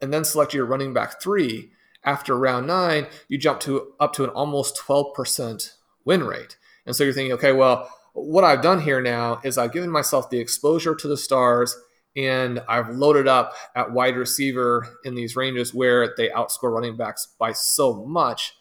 and 0.01 0.13
then 0.13 0.25
select 0.25 0.53
your 0.53 0.67
running 0.67 0.93
back 0.93 1.23
three 1.23 1.71
after 2.05 2.37
round 2.37 2.67
nine, 2.67 3.07
you 3.29 3.39
jump 3.39 3.61
to 3.61 3.93
up 4.01 4.13
to 4.15 4.25
an 4.25 4.31
almost 4.31 4.77
12% 4.77 5.75
win 6.05 6.25
rate. 6.25 6.57
And 6.85 6.97
so 6.97 7.05
you're 7.05 7.13
thinking, 7.13 7.33
okay, 7.35 7.53
well, 7.53 7.89
what 8.13 8.45
I've 8.45 8.63
done 8.63 8.81
here 8.81 9.01
now 9.01 9.41
is 9.45 9.57
I've 9.57 9.73
given 9.73 9.91
myself 9.91 10.29
the 10.29 10.41
exposure 10.41 10.95
to 10.97 11.09
the 11.09 11.17
stars 11.17 11.77
and 12.17 12.63
I've 12.69 12.91
loaded 12.91 13.27
up 13.27 13.55
at 13.75 13.91
wide 13.91 14.17
receiver 14.17 14.87
in 15.05 15.15
these 15.15 15.37
ranges 15.37 15.73
where 15.73 16.15
they 16.17 16.29
outscore 16.29 16.73
running 16.73 16.97
backs 16.97 17.29
by 17.39 17.53
so 17.53 18.05
much. 18.05 18.55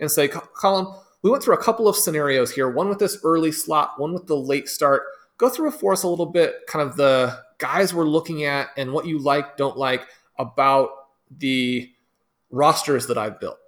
And 0.00 0.10
say, 0.10 0.28
Colin, 0.28 0.86
we 1.22 1.30
went 1.30 1.42
through 1.42 1.54
a 1.54 1.62
couple 1.62 1.88
of 1.88 1.96
scenarios 1.96 2.52
here 2.52 2.70
one 2.70 2.88
with 2.88 2.98
this 2.98 3.18
early 3.24 3.50
slot, 3.50 3.98
one 3.98 4.12
with 4.12 4.26
the 4.26 4.36
late 4.36 4.68
start. 4.68 5.02
Go 5.38 5.48
through 5.48 5.70
for 5.72 5.92
us 5.92 6.02
a 6.02 6.08
little 6.08 6.26
bit, 6.26 6.66
kind 6.66 6.88
of 6.88 6.96
the 6.96 7.38
guys 7.58 7.92
we're 7.92 8.04
looking 8.04 8.44
at 8.44 8.68
and 8.76 8.92
what 8.92 9.06
you 9.06 9.18
like, 9.18 9.56
don't 9.56 9.76
like 9.76 10.06
about 10.38 10.90
the 11.36 11.90
rosters 12.50 13.06
that 13.06 13.18
I've 13.18 13.40
built. 13.40 13.58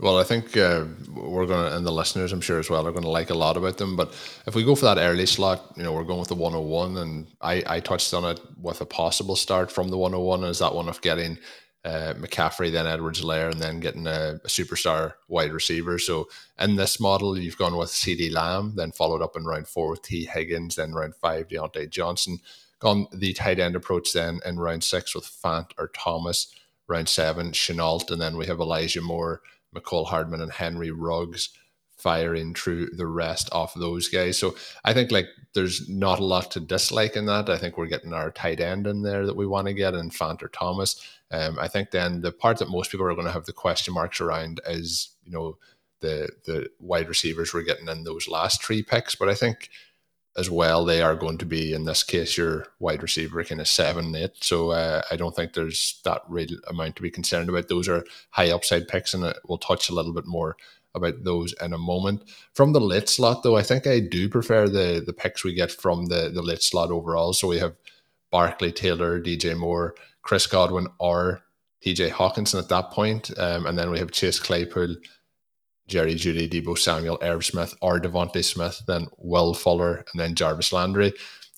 Well, 0.00 0.18
I 0.18 0.24
think 0.24 0.56
uh, 0.56 0.86
we're 1.14 1.46
going 1.46 1.70
to, 1.70 1.76
and 1.76 1.86
the 1.86 1.92
listeners, 1.92 2.32
I'm 2.32 2.40
sure 2.40 2.58
as 2.58 2.68
well, 2.68 2.84
are 2.84 2.90
going 2.90 3.04
to 3.04 3.10
like 3.10 3.30
a 3.30 3.34
lot 3.34 3.56
about 3.56 3.78
them. 3.78 3.94
But 3.94 4.12
if 4.44 4.56
we 4.56 4.64
go 4.64 4.74
for 4.74 4.86
that 4.86 4.98
early 4.98 5.26
slot, 5.26 5.72
you 5.76 5.84
know, 5.84 5.92
we're 5.92 6.02
going 6.02 6.18
with 6.18 6.28
the 6.28 6.34
101, 6.34 6.96
and 6.96 7.28
I, 7.40 7.62
I 7.66 7.80
touched 7.80 8.12
on 8.12 8.24
it 8.24 8.40
with 8.60 8.80
a 8.80 8.86
possible 8.86 9.36
start 9.36 9.70
from 9.70 9.90
the 9.90 9.96
101 9.96 10.42
is 10.50 10.58
that 10.58 10.74
one 10.74 10.88
of 10.88 11.00
getting 11.00 11.38
uh, 11.84 12.14
McCaffrey, 12.16 12.72
then 12.72 12.88
Edwards-Helaire, 12.88 13.52
and 13.52 13.60
then 13.60 13.78
getting 13.78 14.08
a, 14.08 14.40
a, 14.42 14.48
superstar 14.48 15.12
wide 15.28 15.52
receiver. 15.52 15.98
So 15.98 16.28
in 16.58 16.74
this 16.74 16.98
model, 16.98 17.38
you've 17.38 17.58
gone 17.58 17.76
with 17.76 17.90
CeeDee 17.90 18.32
Lamb, 18.32 18.72
then 18.74 18.90
followed 18.90 19.22
up 19.22 19.36
in 19.36 19.44
round 19.44 19.68
four 19.68 19.90
with 19.90 20.02
Tee 20.02 20.24
Higgins, 20.24 20.76
then 20.76 20.92
round 20.92 21.14
five, 21.14 21.46
Diontae 21.46 21.90
Johnson. 21.90 22.38
Gone 22.80 23.06
the 23.12 23.32
tight 23.34 23.60
end 23.60 23.76
approach 23.76 24.12
then 24.12 24.40
in 24.44 24.58
round 24.58 24.82
six 24.82 25.14
with 25.14 25.24
Fant 25.24 25.70
or 25.78 25.88
Thomas, 25.88 26.52
round 26.88 27.08
seven, 27.08 27.52
Shenault, 27.52 28.10
and 28.10 28.20
then 28.20 28.36
we 28.36 28.46
have 28.46 28.60
Elijah 28.60 29.02
Moore 29.02 29.42
Mecole 29.74 30.06
Hardman 30.06 30.40
and 30.40 30.52
Henry 30.52 30.90
Ruggs 30.90 31.50
firing 31.96 32.54
through 32.54 32.90
the 32.90 33.06
rest 33.06 33.48
of 33.52 33.72
those 33.76 34.08
guys. 34.08 34.36
So 34.36 34.56
I 34.84 34.92
think 34.92 35.10
like 35.10 35.26
there's 35.54 35.88
not 35.88 36.18
a 36.18 36.24
lot 36.24 36.50
to 36.52 36.60
dislike 36.60 37.16
in 37.16 37.26
that. 37.26 37.48
I 37.48 37.56
think 37.56 37.78
we're 37.78 37.86
getting 37.86 38.12
our 38.12 38.30
tight 38.30 38.60
end 38.60 38.86
in 38.86 39.02
there 39.02 39.24
that 39.26 39.36
we 39.36 39.46
want 39.46 39.68
to 39.68 39.74
get 39.74 39.94
and 39.94 40.12
Fant 40.12 40.42
or 40.42 40.48
Thomas. 40.48 41.00
Um, 41.30 41.58
I 41.58 41.68
think 41.68 41.90
then 41.90 42.20
the 42.20 42.32
part 42.32 42.58
that 42.58 42.68
most 42.68 42.90
people 42.90 43.06
are 43.06 43.14
going 43.14 43.26
to 43.26 43.32
have 43.32 43.46
the 43.46 43.52
question 43.52 43.94
marks 43.94 44.20
around 44.20 44.60
is, 44.66 45.10
you 45.24 45.32
know, 45.32 45.56
the 46.00 46.28
the 46.44 46.68
wide 46.80 47.08
receivers 47.08 47.54
we're 47.54 47.62
getting 47.62 47.88
in 47.88 48.04
those 48.04 48.28
last 48.28 48.62
three 48.62 48.82
picks. 48.82 49.14
But 49.14 49.28
I 49.28 49.34
think 49.34 49.70
as 50.36 50.50
well, 50.50 50.84
they 50.84 51.00
are 51.00 51.14
going 51.14 51.38
to 51.38 51.46
be 51.46 51.72
in 51.72 51.84
this 51.84 52.02
case 52.02 52.36
your 52.36 52.66
wide 52.80 53.02
receiver 53.02 53.44
kind 53.44 53.60
of 53.60 53.68
seven, 53.68 54.14
eight. 54.16 54.32
So 54.40 54.70
uh, 54.70 55.02
I 55.10 55.16
don't 55.16 55.34
think 55.34 55.52
there's 55.52 56.00
that 56.04 56.22
real 56.28 56.48
amount 56.68 56.96
to 56.96 57.02
be 57.02 57.10
concerned 57.10 57.48
about. 57.48 57.68
Those 57.68 57.88
are 57.88 58.04
high 58.30 58.50
upside 58.50 58.88
picks, 58.88 59.14
and 59.14 59.32
we'll 59.46 59.58
touch 59.58 59.88
a 59.88 59.94
little 59.94 60.12
bit 60.12 60.26
more 60.26 60.56
about 60.94 61.24
those 61.24 61.54
in 61.60 61.72
a 61.72 61.78
moment. 61.78 62.22
From 62.52 62.72
the 62.72 62.80
late 62.80 63.08
slot, 63.08 63.42
though, 63.42 63.56
I 63.56 63.62
think 63.62 63.86
I 63.86 64.00
do 64.00 64.28
prefer 64.28 64.68
the 64.68 65.02
the 65.04 65.12
picks 65.12 65.44
we 65.44 65.54
get 65.54 65.70
from 65.70 66.06
the 66.06 66.30
the 66.34 66.42
late 66.42 66.62
slot 66.62 66.90
overall. 66.90 67.32
So 67.32 67.48
we 67.48 67.58
have 67.58 67.76
Barkley, 68.30 68.72
Taylor, 68.72 69.20
DJ 69.20 69.56
Moore, 69.56 69.94
Chris 70.22 70.46
Godwin, 70.48 70.88
or 70.98 71.42
TJ 71.84 72.10
Hockenson 72.10 72.58
at 72.58 72.68
that 72.70 72.90
point, 72.90 73.30
um, 73.38 73.66
and 73.66 73.78
then 73.78 73.90
we 73.90 73.98
have 73.98 74.10
Chase 74.10 74.40
Claypool. 74.40 74.96
Jerry 75.86 76.14
Jeudy, 76.14 76.48
Deebo 76.48 76.78
Samuel, 76.78 77.18
Irv 77.22 77.44
Smith, 77.44 77.74
or 77.80 78.00
DeVonta 78.00 78.42
Smith, 78.42 78.82
then 78.86 79.06
Will 79.18 79.54
Fuller, 79.54 80.04
and 80.12 80.20
then 80.20 80.34
Jarvis 80.34 80.72
Landry. 80.72 81.12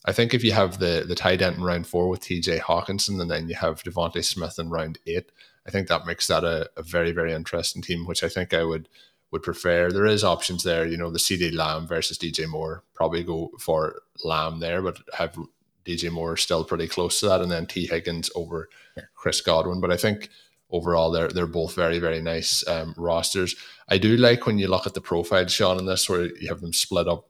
I 0.04 0.12
think 0.12 0.35
if 0.35 0.45
you 0.45 0.52
have 0.52 0.78
the 0.78 1.04
the 1.06 1.14
tight 1.14 1.42
end 1.42 1.56
in 1.56 1.62
round 1.62 1.87
four 1.87 2.09
with 2.09 2.21
TJ 2.21 2.61
Hockenson, 2.61 3.21
and 3.21 3.30
then 3.30 3.49
you 3.49 3.54
have 3.56 3.83
DeVonta 3.83 4.25
Smith 4.25 4.59
in 4.59 4.71
round 4.71 4.99
eight, 5.06 5.30
I 5.66 5.71
think 5.71 5.88
that 5.88 6.06
makes 6.06 6.26
that 6.28 6.45
a, 6.45 6.71
a 6.76 6.83
very 6.83 7.12
very 7.12 7.33
interesting 7.33 7.83
team, 7.83 8.06
which 8.06 8.23
I 8.23 8.28
think 8.28 8.54
I 8.54 8.64
would 8.64 8.88
would 9.33 9.42
prefer. 9.42 9.90
There 9.90 10.06
is 10.06 10.25
options 10.25 10.62
there, 10.62 10.87
you 10.87 10.97
know, 10.97 11.11
the 11.11 11.18
CeeDee 11.18 11.54
Lamb 11.54 11.87
versus 11.87 12.18
DJ 12.18 12.49
Moore. 12.49 12.85
Probably 12.95 13.25
go 13.25 13.50
for 13.59 14.02
Lamb 14.25 14.61
there, 14.61 14.80
but 14.83 14.99
have 15.14 15.37
DJ 15.85 16.11
Moore 16.11 16.37
still 16.37 16.64
pretty 16.64 16.88
close 16.88 17.21
to 17.21 17.26
that, 17.26 17.40
and 17.40 17.50
then 17.50 17.66
Tee 17.66 17.87
Higgins 17.87 18.30
over 18.35 18.68
Chris 19.14 19.40
Godwin. 19.40 19.80
But 19.80 19.92
I 19.92 19.97
think 19.97 20.30
overall 20.76 21.11
they're 21.11 21.28
they're 21.28 21.47
both 21.47 21.75
very 21.75 21.99
very 21.99 22.21
nice 22.21 22.66
um, 22.68 22.95
rosters. 22.97 23.56
I 23.88 23.99
do 23.99 24.16
like 24.16 24.47
when 24.47 24.59
you 24.59 24.68
look 24.68 24.87
at 24.87 24.95
the 24.95 25.00
profile, 25.00 25.47
Sean, 25.47 25.78
in 25.78 25.87
this 25.87 26.09
where 26.09 26.26
you 26.26 26.49
have 26.49 26.61
them 26.61 26.73
split 26.73 27.09
up 27.09 27.28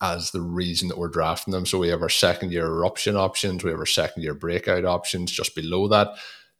as 0.00 0.30
the 0.30 0.40
reason 0.40 0.88
that 0.88 0.98
we're 0.98 1.08
drafting 1.08 1.52
them. 1.52 1.66
So 1.66 1.78
we 1.78 1.88
have 1.88 2.02
our 2.02 2.08
second 2.08 2.52
year 2.52 2.66
eruption 2.66 3.16
options, 3.16 3.64
we 3.64 3.70
have 3.70 3.80
our 3.80 3.86
second 3.86 4.22
year 4.22 4.34
breakout 4.34 4.84
options 4.84 5.32
just 5.32 5.54
below 5.54 5.88
that. 5.88 6.08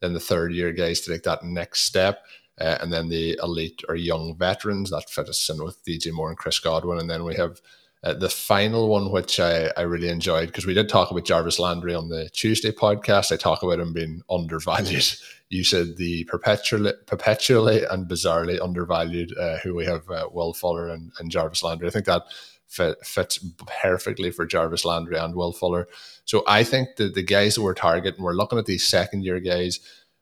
Then 0.01 0.13
the 0.13 0.19
third 0.19 0.53
year 0.53 0.71
guys 0.71 1.01
to 1.01 1.11
take 1.11 1.23
that 1.23 1.43
next 1.43 1.81
step. 1.81 2.23
Uh, 2.59 2.77
and 2.81 2.91
then 2.91 3.07
the 3.07 3.39
elite 3.41 3.83
or 3.87 3.95
young 3.95 4.35
veterans 4.35 4.89
that 4.89 5.09
fit 5.09 5.29
us 5.29 5.49
in 5.49 5.63
with 5.63 5.83
DJ 5.85 6.11
Moore 6.11 6.29
and 6.29 6.37
Chris 6.37 6.59
Godwin. 6.59 6.99
And 6.99 7.09
then 7.09 7.23
we 7.23 7.35
have 7.35 7.61
uh, 8.03 8.13
the 8.13 8.29
final 8.29 8.89
one, 8.89 9.11
which 9.11 9.39
I, 9.39 9.71
I 9.75 9.81
really 9.81 10.09
enjoyed 10.09 10.47
because 10.47 10.65
we 10.65 10.73
did 10.73 10.89
talk 10.89 11.11
about 11.11 11.25
Jarvis 11.25 11.59
Landry 11.59 11.93
on 11.93 12.09
the 12.09 12.29
Tuesday 12.29 12.71
podcast. 12.71 13.31
I 13.31 13.35
talk 13.35 13.63
about 13.63 13.79
him 13.79 13.93
being 13.93 14.21
undervalued 14.29 15.05
you 15.49 15.63
said 15.63 15.97
the 15.97 16.23
perpetually, 16.25 16.93
perpetually 17.07 17.83
and 17.83 18.07
bizarrely 18.07 18.61
undervalued, 18.61 19.35
uh, 19.37 19.57
who 19.57 19.73
we 19.73 19.85
have 19.85 20.09
uh, 20.09 20.27
Will 20.31 20.53
Fuller 20.53 20.89
and, 20.89 21.11
and 21.19 21.31
Jarvis 21.31 21.63
Landry. 21.63 21.87
I 21.87 21.91
think 21.91 22.05
that 22.05 22.23
fit, 22.67 23.03
fits 23.05 23.39
perfectly 23.81 24.29
for 24.31 24.45
Jarvis 24.45 24.85
Landry 24.85 25.17
and 25.17 25.35
Will 25.35 25.51
Fuller. 25.51 25.87
So 26.25 26.43
I 26.47 26.63
think 26.63 26.97
that 26.97 27.15
the 27.15 27.23
guys 27.23 27.55
that 27.55 27.63
we're 27.63 27.73
targeting, 27.73 28.23
we're 28.23 28.33
looking 28.33 28.59
at 28.59 28.67
these 28.67 28.87
second 28.87 29.23
year 29.23 29.39
guys. 29.39 29.79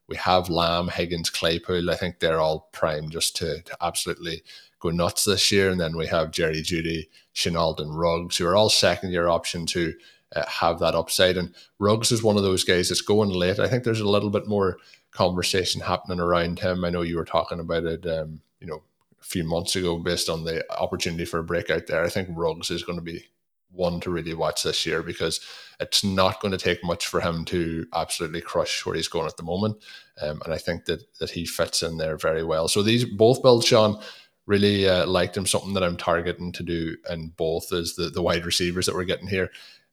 We 0.08 0.16
have 0.16 0.50
Lamb, 0.50 0.88
Higgins, 0.88 1.30
Claypool. 1.30 1.90
I 1.90 1.98
think 1.98 2.20
they're 2.20 2.40
all 2.40 2.70
primed 2.72 3.12
just 3.12 3.36
to, 3.38 3.62
to 3.62 3.78
absolutely 3.82 4.42
go 4.80 4.90
nuts 4.90 5.26
this 5.26 5.52
year. 5.52 5.70
And 5.70 5.80
then 5.80 5.96
we 5.96 6.08
have 6.08 6.32
Jerry 6.32 6.62
Jeudy, 6.62 7.08
Shenault, 7.34 7.80
and 7.80 7.98
Ruggs, 7.98 8.38
who 8.38 8.46
are 8.46 8.56
all 8.56 8.70
second 8.70 9.12
year 9.12 9.28
options 9.28 9.72
who 9.72 9.94
uh, 10.36 10.46
have 10.48 10.80
that 10.80 10.96
upside. 10.96 11.38
And 11.38 11.54
Ruggs 11.80 12.12
is 12.12 12.24
one 12.24 12.38
of 12.38 12.44
those 12.44 12.64
guys 12.64 12.90
that's 12.90 13.02
going 13.02 13.30
late. 13.30 13.60
I 13.60 13.68
think 13.68 13.84
there's 13.84 14.02
a 14.02 14.10
little 14.10 14.30
bit 14.30 14.48
more 14.48 14.78
conversation 15.12 15.82
happening 15.82 16.20
around 16.20 16.60
him. 16.60 16.84
I 16.84 16.90
know 16.90 17.02
you 17.02 17.18
were 17.18 17.26
talking 17.26 17.60
about 17.60 17.86
it, 17.86 18.06
um, 18.06 18.42
you 18.60 18.68
know, 18.68 18.84
a 19.20 19.24
few 19.24 19.44
months 19.44 19.76
ago 19.76 19.98
based 19.98 20.30
on 20.30 20.44
the 20.44 20.64
opportunity 20.80 21.26
for 21.26 21.40
a 21.40 21.44
breakout 21.44 21.88
there. 21.88 22.04
I 22.04 22.10
think 22.10 22.30
Ruggs 22.32 22.70
is 22.70 22.84
going 22.84 23.00
to 23.00 23.04
be 23.04 23.26
one 23.72 24.00
to 24.02 24.10
really 24.10 24.34
watch 24.34 24.64
this 24.64 24.86
year 24.86 25.04
because 25.04 25.40
it's 25.80 26.04
not 26.04 26.42
going 26.42 26.52
to 26.52 26.58
take 26.58 26.84
much 26.84 27.08
for 27.08 27.22
him 27.22 27.46
to 27.46 27.86
absolutely 27.94 28.42
crush 28.42 28.86
where 28.86 28.96
he's 28.96 29.08
going 29.08 29.28
at 29.28 29.38
the 29.38 29.44
moment. 29.44 29.78
Um, 30.22 30.42
and 30.46 30.54
I 30.54 30.58
think 30.58 30.86
that 30.86 31.04
that 31.20 31.30
he 31.30 31.46
fits 31.46 31.84
in 31.84 31.98
there 31.98 32.18
very 32.18 32.44
well. 32.44 32.68
So 32.68 32.82
these 32.82 33.06
both 33.06 33.42
builds, 33.42 33.66
Sean, 33.66 34.02
really 34.48 34.88
uh, 34.88 35.06
liked 35.06 35.38
him. 35.38 35.46
Something 35.46 35.74
that 35.74 35.84
I'm 35.84 35.98
targeting 35.98 36.52
to 36.54 36.64
do 36.64 36.98
in 37.10 37.30
both 37.38 37.72
is 37.72 37.96
the 37.96 38.10
the 38.10 38.24
wide 38.24 38.46
receivers 38.46 38.88
that 38.88 38.96
we're 38.96 39.04
getting 39.04 39.28
here. 39.28 39.52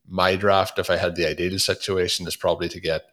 My 0.09 0.37
draft, 0.37 0.79
if 0.79 0.89
I 0.89 0.97
had 0.97 1.17
the 1.17 1.29
ideal 1.29 1.59
situation, 1.59 2.27
is 2.27 2.37
probably 2.37 2.69
to 2.71 2.81
get 2.81 3.05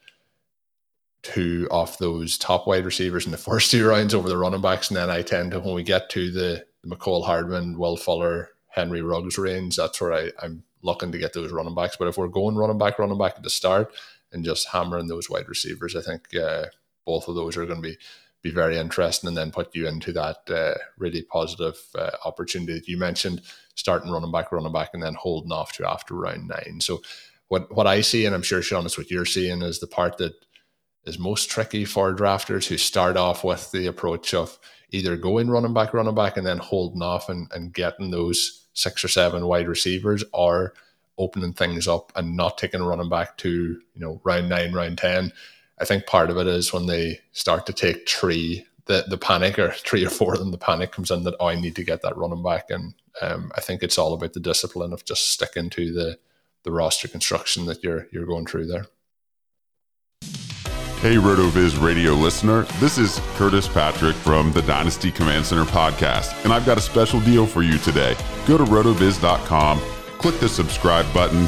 two 1.24 1.68
of 1.72 1.98
those 1.98 2.38
top 2.38 2.68
wide 2.68 2.86
receivers 2.86 3.26
in 3.26 3.32
the 3.32 3.38
first 3.50 3.72
two 3.72 3.88
rounds 3.88 4.14
over 4.14 4.30
the 4.30 4.38
running 4.38 4.62
backs, 4.62 4.90
and 4.90 4.98
then 4.98 5.10
I 5.10 5.22
tend 5.22 5.52
to 5.52 5.60
when 5.60 5.76
we 5.76 5.84
get 5.84 6.10
to 6.12 6.32
the, 6.32 6.66
the 6.84 6.96
Mecole 6.96 7.26
Hardman, 7.26 7.78
Will 7.78 7.98
Fuller, 7.98 8.50
Henry 8.68 9.02
Ruggs 9.02 9.38
range, 9.38 9.76
that's 9.76 10.00
where 10.00 10.14
I, 10.14 10.32
I'm 10.42 10.64
looking 10.82 11.12
to 11.12 11.18
get 11.18 11.34
those 11.34 11.52
running 11.52 11.76
backs. 11.76 11.98
But 11.98 12.08
if 12.08 12.18
we're 12.18 12.28
going 12.28 12.56
running 12.56 12.78
back, 12.78 13.00
running 13.00 13.18
back 13.18 13.34
at 13.36 13.44
the 13.44 13.50
start, 13.50 13.94
and 14.32 14.46
just 14.46 14.70
hammering 14.70 15.08
those 15.08 15.30
wide 15.30 15.50
receivers, 15.50 15.96
I 15.96 16.02
think 16.02 16.34
uh, 16.36 16.66
both 17.06 17.28
of 17.28 17.36
those 17.36 17.58
are 17.58 17.66
going 17.66 17.82
to 17.82 17.90
be 17.90 17.98
be 18.42 18.52
very 18.52 18.78
interesting, 18.78 19.28
and 19.28 19.38
then 19.38 19.52
put 19.52 19.76
you 19.76 19.88
into 19.88 20.12
that 20.14 20.38
uh, 20.50 20.78
really 20.98 21.24
positive 21.24 21.78
uh, 21.98 22.12
opportunity 22.26 22.74
that 22.74 22.88
you 22.88 22.98
mentioned, 22.98 23.42
starting 23.76 24.12
running 24.12 24.32
back, 24.32 24.52
running 24.52 24.72
back, 24.72 24.90
and 24.94 25.04
then 25.04 25.14
holding 25.16 25.52
off 25.52 25.74
to 25.74 25.90
after 25.90 26.16
round 26.16 26.48
nine. 26.48 26.82
So. 26.82 27.02
What, 27.48 27.76
what 27.76 27.86
I 27.86 28.00
see, 28.00 28.26
and 28.26 28.34
I'm 28.34 28.44
sure 28.44 28.62
Sean, 28.62 28.86
is 28.86 28.98
what 28.98 29.12
you're 29.12 29.26
seeing, 29.26 29.62
is 29.62 29.82
the 29.82 29.86
part 29.86 30.18
that 30.20 30.32
is 31.04 31.20
most 31.20 31.50
tricky 31.50 31.84
for 31.84 32.16
drafters 32.16 32.66
who 32.66 32.78
start 32.78 33.18
off 33.18 33.44
with 33.44 33.70
the 33.72 33.88
approach 33.88 34.34
of 34.34 34.58
either 34.92 35.18
going 35.18 35.50
running 35.50 35.74
back, 35.74 35.94
running 35.94 36.16
back, 36.16 36.38
and 36.38 36.46
then 36.46 36.60
holding 36.60 37.02
off 37.02 37.28
and, 37.28 37.50
and 37.54 37.74
getting 37.74 38.12
those 38.12 38.68
six 38.74 39.04
or 39.04 39.10
seven 39.10 39.48
wide 39.48 39.68
receivers, 39.68 40.24
or 40.34 40.74
opening 41.18 41.54
things 41.54 41.88
up 41.88 42.12
and 42.16 42.38
not 42.38 42.58
taking 42.58 42.82
running 42.82 43.10
back 43.10 43.36
to 43.38 43.52
you 43.52 43.82
know 44.02 44.22
round 44.24 44.48
nine, 44.48 44.74
round 44.74 44.98
ten. 44.98 45.34
I 45.82 45.86
think 45.86 46.06
part 46.06 46.30
of 46.30 46.38
it 46.38 46.48
is 46.48 46.72
when 46.72 46.86
they 46.86 47.20
start 47.32 47.66
to 47.66 47.74
take 47.74 48.08
three, 48.08 48.66
the 48.86 49.06
the 49.08 49.18
panic 49.18 49.58
or 49.60 49.72
three 49.78 50.06
or 50.06 50.10
four 50.10 50.34
of 50.34 50.40
them, 50.40 50.52
the 50.52 50.58
panic 50.58 50.92
comes 50.92 51.12
in 51.12 51.24
that 51.24 51.36
oh, 51.40 51.48
I 51.48 51.60
need 51.60 51.76
to 51.76 51.84
get 51.84 52.02
that 52.04 52.16
running 52.16 52.44
back, 52.44 52.70
and 52.70 52.94
um, 53.22 53.52
I 53.56 53.62
think 53.62 53.84
it's 53.84 53.98
all 53.98 54.14
about 54.14 54.34
the 54.34 54.40
discipline 54.40 54.94
of 54.94 55.04
just 55.06 55.32
sticking 55.32 55.70
to 55.72 55.92
the 55.92 56.20
the 56.64 56.72
roster 56.72 57.08
construction 57.08 57.66
that 57.66 57.84
you're 57.84 58.08
you're 58.12 58.28
going 58.28 58.46
through 58.46 58.68
there. 58.68 58.86
Hey, 61.02 61.16
RotoViz 61.16 61.84
radio 61.84 62.12
listener. 62.12 62.62
This 62.80 63.00
is 63.00 63.20
Curtis 63.34 63.68
Patrick 63.68 64.16
from 64.18 64.52
the 64.52 64.62
Dynasty 64.62 65.12
Command 65.12 65.48
Center 65.48 65.66
podcast, 65.66 66.44
and 66.44 66.54
I've 66.54 66.66
got 66.66 66.78
a 66.78 66.82
special 66.82 67.20
deal 67.22 67.48
for 67.48 67.64
you 67.64 67.80
today. 67.80 68.16
Go 68.46 68.56
to 68.56 68.66
rotoviz.com 68.66 69.82
click 70.22 70.40
the 70.40 70.48
subscribe 70.48 71.12
button, 71.14 71.48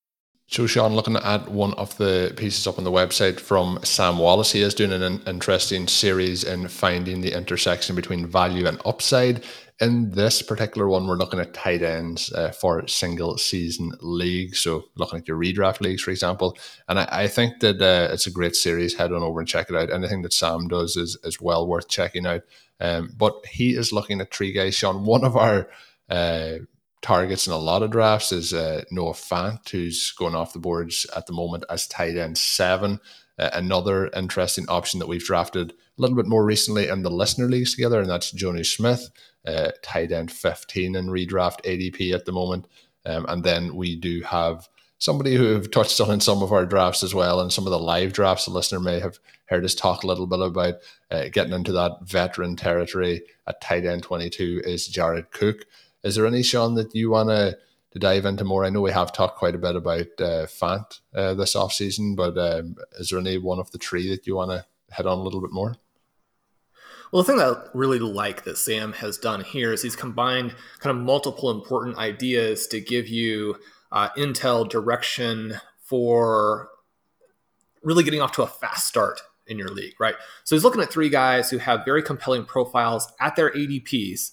So, 0.51 0.67
Sean, 0.67 0.93
looking 0.93 1.15
at 1.15 1.47
one 1.47 1.73
of 1.75 1.95
the 1.95 2.33
pieces 2.35 2.67
up 2.67 2.77
on 2.77 2.83
the 2.83 2.91
website 2.91 3.39
from 3.39 3.79
Sam 3.83 4.17
Wallace, 4.17 4.51
he 4.51 4.59
is 4.59 4.73
doing 4.73 4.91
an 4.91 5.21
interesting 5.25 5.87
series 5.87 6.43
in 6.43 6.67
finding 6.67 7.21
the 7.21 7.31
intersection 7.31 7.95
between 7.95 8.27
value 8.27 8.67
and 8.67 8.81
upside. 8.83 9.45
In 9.79 10.11
this 10.11 10.41
particular 10.41 10.89
one, 10.89 11.07
we're 11.07 11.15
looking 11.15 11.39
at 11.39 11.53
tight 11.53 11.81
ends 11.81 12.33
uh, 12.33 12.51
for 12.51 12.85
single 12.89 13.37
season 13.37 13.93
leagues. 14.01 14.59
So, 14.59 14.89
looking 14.95 15.19
at 15.19 15.27
your 15.29 15.37
redraft 15.37 15.79
leagues, 15.79 16.01
for 16.01 16.11
example. 16.11 16.57
And 16.89 16.99
I, 16.99 17.07
I 17.09 17.27
think 17.27 17.61
that 17.61 17.81
uh, 17.81 18.11
it's 18.11 18.27
a 18.27 18.31
great 18.31 18.57
series. 18.57 18.95
Head 18.95 19.13
on 19.13 19.23
over 19.23 19.39
and 19.39 19.47
check 19.47 19.69
it 19.69 19.75
out. 19.77 19.89
Anything 19.89 20.21
that 20.23 20.33
Sam 20.33 20.67
does 20.67 20.97
is, 20.97 21.17
is 21.23 21.39
well 21.39 21.65
worth 21.65 21.87
checking 21.87 22.25
out. 22.25 22.41
Um, 22.81 23.13
but 23.17 23.45
he 23.49 23.77
is 23.77 23.93
looking 23.93 24.19
at 24.19 24.33
three 24.33 24.51
guys, 24.51 24.75
Sean. 24.75 25.05
One 25.05 25.23
of 25.23 25.37
our 25.37 25.69
uh, 26.09 26.57
targets 27.01 27.47
in 27.47 27.53
a 27.53 27.57
lot 27.57 27.83
of 27.83 27.91
drafts 27.91 28.31
is 28.31 28.53
uh, 28.53 28.83
Noah 28.91 29.13
Fant, 29.13 29.67
who's 29.69 30.11
going 30.11 30.35
off 30.35 30.53
the 30.53 30.59
boards 30.59 31.05
at 31.15 31.25
the 31.25 31.33
moment 31.33 31.63
as 31.69 31.87
tight 31.87 32.15
end 32.15 32.37
seven. 32.37 32.99
Uh, 33.39 33.49
another 33.53 34.07
interesting 34.15 34.65
option 34.69 34.99
that 34.99 35.07
we've 35.07 35.23
drafted 35.23 35.71
a 35.71 36.01
little 36.01 36.15
bit 36.15 36.27
more 36.27 36.45
recently 36.45 36.87
in 36.87 37.01
the 37.01 37.09
listener 37.09 37.47
leagues 37.47 37.73
together, 37.73 37.99
and 37.99 38.09
that's 38.09 38.33
Jonnu 38.33 38.65
Smith, 38.65 39.09
uh, 39.45 39.71
tight 39.81 40.11
end 40.11 40.31
15 40.31 40.95
in 40.95 41.07
redraft 41.07 41.61
ADP 41.63 42.13
at 42.13 42.25
the 42.25 42.31
moment. 42.31 42.67
Um, 43.05 43.25
and 43.27 43.43
then 43.43 43.75
we 43.75 43.95
do 43.95 44.21
have 44.21 44.69
somebody 44.99 45.35
who 45.35 45.45
have 45.53 45.71
touched 45.71 45.99
on 45.99 46.11
in 46.11 46.19
some 46.19 46.43
of 46.43 46.51
our 46.51 46.65
drafts 46.67 47.01
as 47.01 47.15
well, 47.15 47.39
and 47.41 47.51
some 47.51 47.65
of 47.65 47.71
the 47.71 47.79
live 47.79 48.13
drafts. 48.13 48.45
The 48.45 48.51
listener 48.51 48.79
may 48.79 48.99
have 48.99 49.17
heard 49.45 49.65
us 49.65 49.73
talk 49.73 50.03
a 50.03 50.07
little 50.07 50.27
bit 50.27 50.39
about 50.39 50.75
uh, 51.09 51.29
getting 51.31 51.53
into 51.53 51.71
that 51.71 52.03
veteran 52.03 52.55
territory 52.55 53.23
at 53.47 53.59
tight 53.59 53.85
end 53.85 54.03
22 54.03 54.61
is 54.63 54.87
Jared 54.87 55.31
Cook. 55.31 55.65
Is 56.03 56.15
there 56.15 56.25
any, 56.25 56.43
Sean, 56.43 56.75
that 56.75 56.95
you 56.95 57.09
want 57.11 57.29
to 57.29 57.57
to 57.91 57.99
dive 57.99 58.25
into 58.25 58.43
more? 58.43 58.63
I 58.63 58.69
know 58.69 58.81
we 58.81 58.91
have 58.91 59.11
talked 59.11 59.37
quite 59.37 59.55
a 59.55 59.59
bit 59.59 59.75
about 59.75 60.07
uh, 60.19 60.47
Fant 60.47 60.99
uh, 61.13 61.33
this 61.33 61.55
off 61.55 61.73
season, 61.73 62.15
but 62.15 62.37
um, 62.37 62.75
is 62.99 63.09
there 63.09 63.19
any 63.19 63.37
one 63.37 63.59
of 63.59 63.71
the 63.71 63.77
three 63.77 64.09
that 64.09 64.25
you 64.25 64.35
want 64.35 64.51
to 64.51 64.65
hit 64.95 65.05
on 65.05 65.17
a 65.17 65.21
little 65.21 65.41
bit 65.41 65.51
more? 65.51 65.75
Well, 67.11 67.23
the 67.23 67.27
thing 67.27 67.37
that 67.39 67.47
I 67.47 67.69
really 67.73 67.99
like 67.99 68.45
that 68.45 68.57
Sam 68.57 68.93
has 68.93 69.17
done 69.17 69.43
here 69.43 69.73
is 69.73 69.81
he's 69.81 69.97
combined 69.97 70.55
kind 70.79 70.95
of 70.97 71.03
multiple 71.03 71.51
important 71.51 71.97
ideas 71.97 72.67
to 72.67 72.79
give 72.79 73.09
you 73.09 73.57
uh, 73.91 74.09
intel 74.17 74.67
direction 74.67 75.55
for 75.83 76.69
really 77.83 78.05
getting 78.05 78.21
off 78.21 78.31
to 78.33 78.43
a 78.43 78.47
fast 78.47 78.87
start 78.87 79.19
in 79.45 79.57
your 79.57 79.67
league, 79.67 79.99
right? 79.99 80.15
So 80.45 80.55
he's 80.55 80.63
looking 80.63 80.81
at 80.81 80.89
three 80.89 81.09
guys 81.09 81.49
who 81.49 81.57
have 81.57 81.83
very 81.83 82.01
compelling 82.01 82.45
profiles 82.45 83.11
at 83.19 83.35
their 83.35 83.51
ADPs 83.51 84.31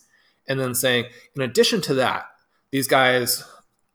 and 0.48 0.58
then 0.58 0.74
saying, 0.74 1.06
in 1.36 1.42
addition 1.42 1.80
to 1.82 1.94
that, 1.94 2.26
these 2.70 2.88
guys 2.88 3.44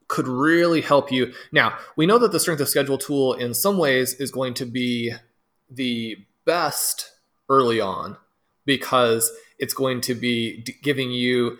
could 0.07 0.27
really 0.27 0.81
help 0.81 1.11
you. 1.11 1.33
Now, 1.51 1.77
we 1.95 2.05
know 2.05 2.19
that 2.19 2.31
the 2.31 2.39
strength 2.39 2.61
of 2.61 2.69
schedule 2.69 2.97
tool 2.97 3.33
in 3.33 3.53
some 3.53 3.77
ways 3.77 4.13
is 4.13 4.31
going 4.31 4.53
to 4.55 4.65
be 4.65 5.13
the 5.69 6.17
best 6.45 7.11
early 7.49 7.81
on 7.81 8.17
because 8.65 9.31
it's 9.59 9.73
going 9.73 10.01
to 10.01 10.13
be 10.13 10.61
d- 10.61 10.75
giving 10.81 11.11
you 11.11 11.57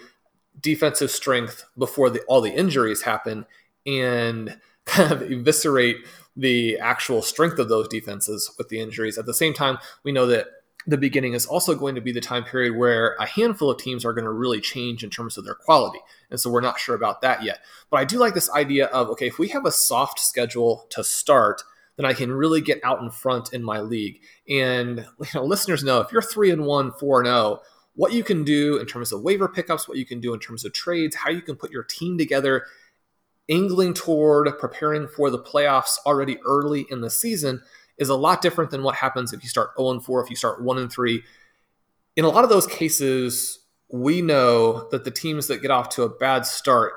defensive 0.60 1.10
strength 1.10 1.66
before 1.78 2.10
the, 2.10 2.22
all 2.28 2.42
the 2.42 2.54
injuries 2.54 3.04
happen 3.04 3.46
and 3.86 4.60
kind 4.86 5.12
of 5.12 5.22
eviscerate 5.24 5.98
the 6.36 6.78
actual 6.80 7.22
strength 7.22 7.60
of 7.60 7.70
those 7.70 7.88
defenses 7.88 8.54
with 8.58 8.70
the 8.70 8.80
injuries. 8.80 9.18
At 9.18 9.26
the 9.26 9.34
same 9.34 9.54
time, 9.54 9.78
we 10.04 10.12
know 10.12 10.26
that 10.28 10.48
the 10.86 10.98
beginning 10.98 11.34
is 11.34 11.46
also 11.46 11.76
going 11.76 11.96
to 11.96 12.02
be 12.02 12.12
the 12.12 12.22
time 12.22 12.44
period 12.44 12.76
where 12.76 13.16
a 13.20 13.26
handful 13.26 13.70
of 13.70 13.78
teams 13.78 14.04
are 14.04 14.14
going 14.14 14.26
to 14.26 14.32
really 14.32 14.60
change 14.60 15.04
in 15.04 15.10
terms 15.10 15.38
of 15.38 15.46
their 15.46 15.56
quality. 15.56 16.00
And 16.30 16.40
so 16.40 16.50
we're 16.50 16.62
not 16.62 16.80
sure 16.80 16.96
about 16.96 17.22
that 17.22 17.44
yet. 17.44 17.60
But 17.90 18.00
I 18.00 18.06
do 18.06 18.18
like 18.18 18.34
this 18.34 18.50
idea 18.52 18.88
of 18.88 19.10
okay, 19.10 19.28
if 19.28 19.40
we 19.40 19.50
have 19.50 19.66
a 19.66 19.72
soft 19.72 20.20
schedule 20.20 20.86
to 20.90 21.04
start, 21.04 21.64
then 21.96 22.06
I 22.06 22.14
can 22.14 22.32
really 22.32 22.62
get 22.62 22.82
out 22.84 23.02
in 23.02 23.12
front 23.12 23.54
in 23.54 23.64
my 23.64 23.80
league. 23.80 24.22
And 24.50 25.00
you 25.20 25.28
know, 25.36 25.46
listeners 25.46 25.84
know 25.84 26.02
if 26.02 26.12
you're 26.12 26.22
three 26.22 26.52
and 26.52 26.66
one, 26.66 26.92
four 26.92 27.20
and 27.20 27.28
zero, 27.28 27.38
oh, 27.38 27.62
what 27.96 28.14
you 28.14 28.24
can 28.24 28.44
do 28.44 28.78
in 28.78 28.86
terms 28.88 29.12
of 29.12 29.22
waiver 29.22 29.48
pickups, 29.48 29.88
what 29.88 29.98
you 29.98 30.06
can 30.06 30.20
do 30.20 30.34
in 30.34 30.40
terms 30.40 30.66
of 30.66 30.74
trades, 30.74 31.16
how 31.16 31.30
you 31.30 31.42
can 31.42 31.56
put 31.56 31.72
your 31.72 31.84
team 31.84 32.18
together, 32.18 32.66
angling 33.50 33.94
toward 33.94 34.50
preparing 34.58 35.08
for 35.08 35.30
the 35.30 35.40
playoffs 35.40 35.98
already 36.06 36.40
early 36.46 36.88
in 36.90 37.02
the 37.02 37.10
season 37.10 37.62
is 38.04 38.10
a 38.10 38.16
lot 38.16 38.42
different 38.42 38.70
than 38.70 38.84
what 38.84 38.96
happens 38.96 39.34
if 39.34 39.42
you 39.42 39.50
start 39.50 39.72
0 39.78 39.92
and 39.92 40.04
4, 40.04 40.24
if 40.24 40.30
you 40.30 40.36
start 40.36 40.62
1 40.62 40.78
and 40.78 40.92
3. 40.92 41.24
In 42.16 42.26
a 42.26 42.30
lot 42.30 42.44
of 42.44 42.52
those 42.52 42.68
cases, 42.68 43.60
we 43.92 44.22
know 44.22 44.88
that 44.92 45.06
the 45.06 45.12
teams 45.12 45.48
that 45.48 45.62
get 45.62 45.72
off 45.72 45.90
to 45.90 46.04
a 46.04 46.10
bad 46.10 46.46
start, 46.46 46.94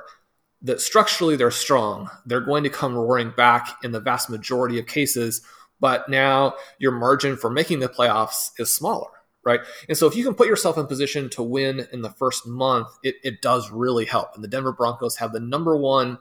that 0.63 0.81
structurally 0.81 1.37
they're 1.37 1.51
strong. 1.51 2.11
They're 2.27 2.41
going 2.41 2.65
to 2.65 2.71
come 2.71 2.95
roaring 2.95 3.33
back 3.37 3.79
in 3.83 3.93
the 3.93 4.01
vast 4.01 4.29
majority 4.29 4.79
of 4.79 4.87
cases, 4.87 5.43
but 5.81 6.09
now 6.09 6.55
your 6.79 6.93
margin 6.93 7.37
for 7.37 7.49
making 7.49 7.81
the 7.81 7.89
playoffs 7.89 8.51
is 8.59 8.75
smaller, 8.75 9.11
right? 9.45 9.61
And 9.89 9.97
so 9.97 10.07
if 10.07 10.17
you 10.17 10.25
can 10.25 10.35
put 10.35 10.49
yourself 10.49 10.77
in 10.77 10.87
position 10.87 11.31
to 11.31 11.43
win 11.43 11.87
in 11.93 12.03
the 12.03 12.11
first 12.11 12.47
month, 12.47 12.89
it, 13.03 13.17
it 13.23 13.41
does 13.41 13.71
really 13.71 14.07
help. 14.07 14.35
And 14.35 14.43
the 14.43 14.49
Denver 14.49 14.73
Broncos 14.73 15.17
have 15.17 15.33
the 15.33 15.41
number 15.41 15.77
one 15.77 16.19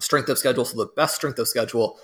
strength 0.00 0.28
of 0.28 0.38
schedule, 0.38 0.64
so 0.64 0.76
the 0.76 0.92
best 0.94 1.16
strength 1.16 1.38
of 1.38 1.48
schedule 1.48 1.98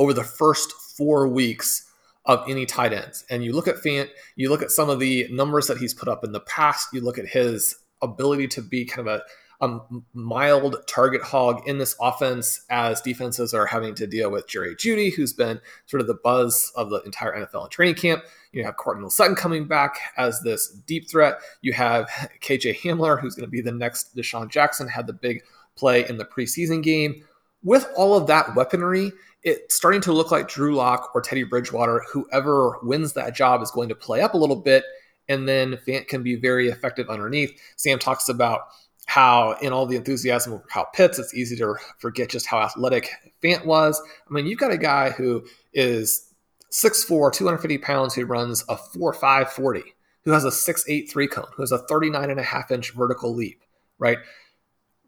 over 0.00 0.14
the 0.14 0.24
first 0.24 0.72
four 0.72 1.28
weeks 1.28 1.86
of 2.24 2.42
any 2.48 2.64
tight 2.64 2.92
ends. 2.92 3.24
And 3.28 3.44
you 3.44 3.52
look 3.52 3.68
at 3.68 3.76
Fant, 3.76 4.08
you 4.34 4.48
look 4.48 4.62
at 4.62 4.70
some 4.70 4.88
of 4.88 4.98
the 4.98 5.26
numbers 5.30 5.66
that 5.66 5.78
he's 5.78 5.94
put 5.94 6.08
up 6.08 6.24
in 6.24 6.32
the 6.32 6.40
past, 6.40 6.88
you 6.92 7.02
look 7.02 7.18
at 7.18 7.26
his 7.26 7.76
ability 8.00 8.48
to 8.48 8.62
be 8.62 8.86
kind 8.86 9.06
of 9.06 9.20
a 9.20 9.22
a 9.60 9.78
mild 10.14 10.76
target 10.86 11.20
hog 11.20 11.60
in 11.68 11.76
this 11.76 11.94
offense 12.00 12.64
as 12.70 13.00
defenses 13.02 13.52
are 13.52 13.66
having 13.66 13.94
to 13.94 14.06
deal 14.06 14.30
with 14.30 14.48
Jerry 14.48 14.74
Jeudy, 14.74 15.14
who's 15.14 15.34
been 15.34 15.60
sort 15.84 16.00
of 16.00 16.06
the 16.06 16.14
buzz 16.14 16.72
of 16.76 16.88
the 16.88 17.02
entire 17.02 17.44
NFL 17.44 17.70
training 17.70 17.96
camp. 17.96 18.24
You 18.52 18.64
have 18.64 18.78
Courtland 18.78 19.12
Sutton 19.12 19.36
coming 19.36 19.66
back 19.66 19.98
as 20.16 20.40
this 20.40 20.70
deep 20.86 21.10
threat. 21.10 21.40
You 21.60 21.74
have 21.74 22.06
KJ 22.40 22.78
Hamler, 22.78 23.20
who's 23.20 23.34
going 23.34 23.46
to 23.46 23.50
be 23.50 23.60
the 23.60 23.70
next 23.70 24.16
DeSean 24.16 24.50
Jackson, 24.50 24.88
had 24.88 25.06
the 25.06 25.12
big 25.12 25.42
play 25.76 26.08
in 26.08 26.16
the 26.16 26.24
preseason 26.24 26.82
game. 26.82 27.22
With 27.62 27.86
all 27.94 28.16
of 28.16 28.26
that 28.28 28.56
weaponry, 28.56 29.12
it's 29.42 29.74
starting 29.74 30.00
to 30.02 30.12
look 30.12 30.30
like 30.30 30.48
Drew 30.48 30.74
Lock 30.74 31.10
or 31.14 31.20
Teddy 31.20 31.44
Bridgewater, 31.44 32.04
whoever 32.10 32.78
wins 32.82 33.14
that 33.14 33.34
job 33.34 33.62
is 33.62 33.70
going 33.70 33.88
to 33.88 33.94
play 33.94 34.20
up 34.20 34.34
a 34.34 34.38
little 34.38 34.56
bit, 34.56 34.84
and 35.28 35.48
then 35.48 35.78
Fant 35.86 36.08
can 36.08 36.22
be 36.22 36.36
very 36.36 36.68
effective 36.68 37.08
underneath. 37.08 37.58
Sam 37.76 37.98
talks 37.98 38.28
about 38.28 38.62
how 39.06 39.56
in 39.62 39.72
all 39.72 39.86
the 39.86 39.96
enthusiasm 39.96 40.52
of 40.52 40.66
Kyle 40.68 40.88
Pitts, 40.92 41.18
it's 41.18 41.34
easy 41.34 41.56
to 41.56 41.74
forget 41.98 42.28
just 42.28 42.46
how 42.46 42.58
athletic 42.58 43.10
Fant 43.42 43.64
was. 43.64 44.00
I 44.28 44.32
mean, 44.32 44.46
you've 44.46 44.58
got 44.58 44.72
a 44.72 44.78
guy 44.78 45.10
who 45.10 45.44
is 45.72 46.28
6'4, 46.70 47.32
250 47.32 47.78
pounds, 47.78 48.14
who 48.14 48.24
runs 48.24 48.64
a 48.68 48.76
4'5 48.76 49.48
40, 49.48 49.82
who 50.24 50.30
has 50.32 50.44
a 50.44 50.50
6'8 50.50 51.10
three 51.10 51.26
cone, 51.26 51.46
who 51.54 51.62
has 51.62 51.72
a 51.72 51.78
39 51.78 52.30
and 52.30 52.38
a 52.38 52.44
half 52.44 52.70
inch 52.70 52.92
vertical 52.92 53.34
leap, 53.34 53.62
right? 53.98 54.18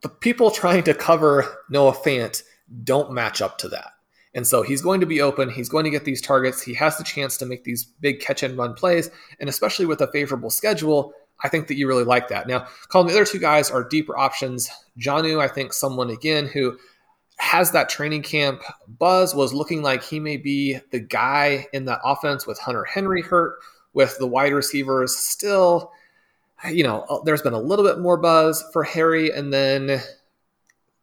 The 0.03 0.09
people 0.09 0.51
trying 0.51 0.83
to 0.85 0.95
cover 0.95 1.65
Noah 1.69 1.93
Fant 1.93 2.43
don't 2.83 3.13
match 3.13 3.41
up 3.43 3.59
to 3.59 3.69
that. 3.69 3.93
And 4.35 4.47
so 4.47 4.63
he's 4.63 4.81
going 4.81 5.01
to 5.01 5.07
be 5.07 5.21
open. 5.21 5.51
He's 5.51 5.69
going 5.69 5.85
to 5.85 5.91
get 5.91 6.05
these 6.05 6.23
targets. 6.23 6.63
He 6.63 6.75
has 6.75 6.97
the 6.97 7.05
chance 7.05 7.37
to 7.39 7.47
make 7.47 7.65
these 7.65 7.85
big 7.85 8.21
catch 8.21 8.43
and 8.43 8.57
run 8.57 8.75
plays. 8.75 9.11
And 9.41 9.49
especially 9.49 9.87
with 9.87 10.01
a 10.01 10.11
favorable 10.11 10.51
schedule, 10.51 11.13
I 11.45 11.49
think 11.49 11.67
that 11.67 11.77
you 11.77 11.87
really 11.87 12.05
like 12.05 12.29
that. 12.29 12.47
Now, 12.47 12.67
Colin 12.89 13.09
the 13.09 13.13
other 13.13 13.25
two 13.25 13.39
guys 13.39 13.71
are 13.71 13.87
deeper 13.87 14.17
options. 14.17 14.71
Jonnu, 14.99 15.41
I 15.41 15.49
think 15.49 15.73
someone 15.73 16.09
again 16.11 16.47
who 16.47 16.79
has 17.39 17.73
that 17.73 17.89
training 17.89 18.23
camp 18.23 18.63
buzz 18.87 19.35
was 19.35 19.53
looking 19.53 19.83
like 19.83 20.03
he 20.03 20.21
may 20.21 20.37
be 20.37 20.79
the 20.93 21.01
guy 21.01 21.67
in 21.73 21.87
that 21.87 22.01
offense 22.05 22.47
with 22.47 22.59
Hunter 22.59 22.85
Henry 22.85 23.21
hurt, 23.21 23.59
with 23.93 24.17
the 24.19 24.27
wide 24.27 24.53
receivers 24.53 25.17
still. 25.17 25.91
You 26.71 26.85
know, 26.85 27.23
there's 27.25 27.43
been 27.43 27.53
a 27.53 27.59
little 27.59 27.85
bit 27.85 27.99
more 27.99 28.17
buzz 28.17 28.65
for 28.73 28.85
Harry, 28.85 29.31
and 29.31 29.53
then, 29.53 30.01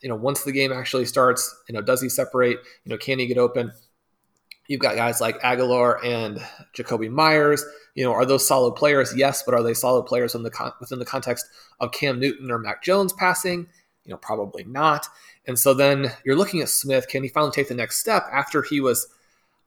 you 0.01 0.09
know, 0.09 0.15
once 0.15 0.43
the 0.43 0.51
game 0.51 0.71
actually 0.71 1.05
starts, 1.05 1.55
you 1.67 1.73
know, 1.73 1.81
does 1.81 2.01
he 2.01 2.09
separate? 2.09 2.57
You 2.85 2.91
know, 2.91 2.97
can 2.97 3.19
he 3.19 3.27
get 3.27 3.37
open? 3.37 3.71
You've 4.67 4.79
got 4.79 4.95
guys 4.95 5.19
like 5.19 5.41
Agholor 5.41 6.03
and 6.05 6.39
Jakobi 6.75 7.09
Meyers. 7.09 7.65
You 7.95 8.05
know, 8.05 8.13
are 8.13 8.25
those 8.25 8.47
solid 8.47 8.75
players? 8.75 9.15
Yes, 9.15 9.41
but 9.43 9.55
are 9.55 9.63
they 9.63 9.73
solid 9.73 10.05
players 10.05 10.35
in 10.35 10.43
the 10.43 10.51
con- 10.51 10.73
within 10.79 10.99
the 10.99 11.05
context 11.05 11.47
of 11.79 11.91
Cam 11.91 12.19
Newton 12.19 12.51
or 12.51 12.59
Mac 12.59 12.83
Jones 12.83 13.11
passing? 13.11 13.67
You 14.05 14.11
know, 14.11 14.17
probably 14.17 14.63
not. 14.65 15.07
And 15.47 15.57
so 15.57 15.73
then 15.73 16.11
you're 16.23 16.35
looking 16.35 16.61
at 16.61 16.69
Smith. 16.69 17.07
Can 17.07 17.23
he 17.23 17.29
finally 17.29 17.51
take 17.51 17.67
the 17.67 17.73
next 17.73 17.97
step 17.97 18.27
after 18.31 18.61
he 18.61 18.79
was? 18.79 19.07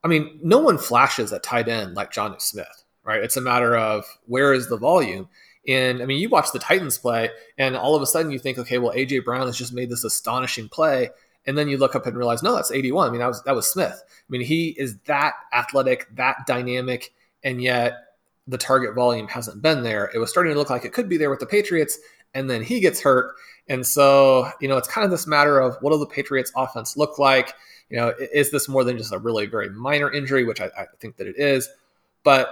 I 0.03 0.07
mean, 0.07 0.39
no 0.41 0.59
one 0.59 0.77
flashes 0.77 1.33
at 1.33 1.43
tight 1.43 1.67
end 1.67 1.95
like 1.95 2.13
Jonnu 2.13 2.41
Smith, 2.41 2.83
right? 3.03 3.21
It's 3.21 3.37
a 3.37 3.41
matter 3.41 3.75
of 3.75 4.05
where 4.25 4.53
is 4.53 4.69
the 4.69 4.77
volume. 4.77 5.27
And 5.67 6.01
I 6.01 6.05
mean, 6.05 6.19
you 6.19 6.29
watch 6.29 6.51
the 6.51 6.59
Titans 6.59 6.97
play, 6.97 7.29
and 7.57 7.75
all 7.75 7.95
of 7.95 8.01
a 8.01 8.05
sudden 8.05 8.31
you 8.31 8.39
think, 8.39 8.57
okay, 8.57 8.79
well, 8.79 8.93
AJ 8.93 9.23
Brown 9.23 9.47
has 9.47 9.57
just 9.57 9.73
made 9.73 9.89
this 9.89 10.03
astonishing 10.03 10.67
play 10.67 11.09
and 11.45 11.57
then 11.57 11.67
you 11.67 11.77
look 11.77 11.95
up 11.95 12.05
and 12.05 12.17
realize, 12.17 12.41
no, 12.41 12.55
that's 12.55 12.71
81. 12.71 13.07
I 13.07 13.11
mean, 13.11 13.19
that 13.19 13.27
was 13.27 13.43
that 13.43 13.55
was 13.55 13.67
Smith. 13.67 14.01
I 14.07 14.29
mean, 14.29 14.41
he 14.41 14.69
is 14.69 14.97
that 15.05 15.33
athletic, 15.53 16.07
that 16.15 16.45
dynamic, 16.47 17.13
and 17.43 17.61
yet 17.61 17.93
the 18.47 18.57
target 18.57 18.95
volume 18.95 19.27
hasn't 19.27 19.61
been 19.61 19.83
there. 19.83 20.09
It 20.13 20.19
was 20.19 20.29
starting 20.29 20.53
to 20.53 20.59
look 20.59 20.69
like 20.69 20.85
it 20.85 20.93
could 20.93 21.09
be 21.09 21.17
there 21.17 21.29
with 21.29 21.39
the 21.39 21.45
Patriots, 21.45 21.97
and 22.33 22.49
then 22.49 22.63
he 22.63 22.79
gets 22.79 23.01
hurt. 23.01 23.35
And 23.67 23.85
so, 23.85 24.49
you 24.59 24.67
know, 24.67 24.77
it's 24.77 24.87
kind 24.87 25.05
of 25.05 25.11
this 25.11 25.27
matter 25.27 25.59
of 25.59 25.77
what 25.81 25.91
do 25.91 25.99
the 25.99 26.05
Patriots 26.05 26.51
offense 26.55 26.97
look 26.97 27.19
like? 27.19 27.53
You 27.89 27.97
know, 27.97 28.13
is 28.33 28.51
this 28.51 28.67
more 28.67 28.83
than 28.83 28.97
just 28.97 29.13
a 29.13 29.19
really 29.19 29.45
very 29.45 29.69
minor 29.69 30.11
injury, 30.11 30.43
which 30.43 30.61
I, 30.61 30.65
I 30.77 30.85
think 30.99 31.17
that 31.17 31.27
it 31.27 31.37
is. 31.37 31.69
But 32.23 32.49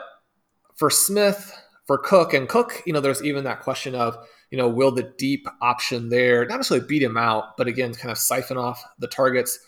for 0.75 0.89
Smith, 0.89 1.57
for 1.91 1.97
Cook, 1.97 2.33
and 2.33 2.47
Cook, 2.47 2.81
you 2.85 2.93
know, 2.93 3.01
there's 3.01 3.21
even 3.21 3.43
that 3.43 3.59
question 3.59 3.95
of, 3.95 4.17
you 4.49 4.57
know, 4.57 4.69
will 4.69 4.91
the 4.91 5.11
deep 5.17 5.45
option 5.61 6.07
there 6.07 6.45
not 6.45 6.55
necessarily 6.55 6.87
beat 6.87 7.03
him 7.03 7.17
out, 7.17 7.57
but 7.57 7.67
again, 7.67 7.93
kind 7.93 8.13
of 8.13 8.17
siphon 8.17 8.57
off 8.57 8.81
the 8.99 9.09
targets? 9.09 9.59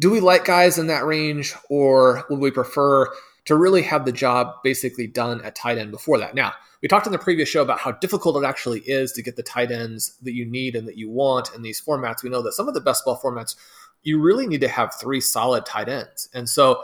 Do 0.00 0.10
we 0.10 0.18
like 0.18 0.44
guys 0.44 0.78
in 0.78 0.88
that 0.88 1.06
range, 1.06 1.54
or 1.70 2.24
would 2.28 2.40
we 2.40 2.50
prefer 2.50 3.08
to 3.44 3.54
really 3.54 3.82
have 3.82 4.04
the 4.04 4.10
job 4.10 4.48
basically 4.64 5.06
done 5.06 5.42
at 5.42 5.54
tight 5.54 5.78
end 5.78 5.92
before 5.92 6.18
that? 6.18 6.34
Now, 6.34 6.54
we 6.82 6.88
talked 6.88 7.06
in 7.06 7.12
the 7.12 7.18
previous 7.20 7.48
show 7.48 7.62
about 7.62 7.78
how 7.78 7.92
difficult 7.92 8.42
it 8.42 8.44
actually 8.44 8.80
is 8.80 9.12
to 9.12 9.22
get 9.22 9.36
the 9.36 9.44
tight 9.44 9.70
ends 9.70 10.18
that 10.22 10.34
you 10.34 10.46
need 10.46 10.74
and 10.74 10.88
that 10.88 10.98
you 10.98 11.08
want 11.08 11.54
in 11.54 11.62
these 11.62 11.80
formats. 11.80 12.24
We 12.24 12.30
know 12.30 12.42
that 12.42 12.54
some 12.54 12.66
of 12.66 12.74
the 12.74 12.80
best 12.80 13.04
ball 13.04 13.20
formats, 13.22 13.54
you 14.02 14.20
really 14.20 14.48
need 14.48 14.62
to 14.62 14.68
have 14.68 14.92
three 15.00 15.20
solid 15.20 15.66
tight 15.66 15.88
ends. 15.88 16.28
And 16.34 16.48
so 16.48 16.82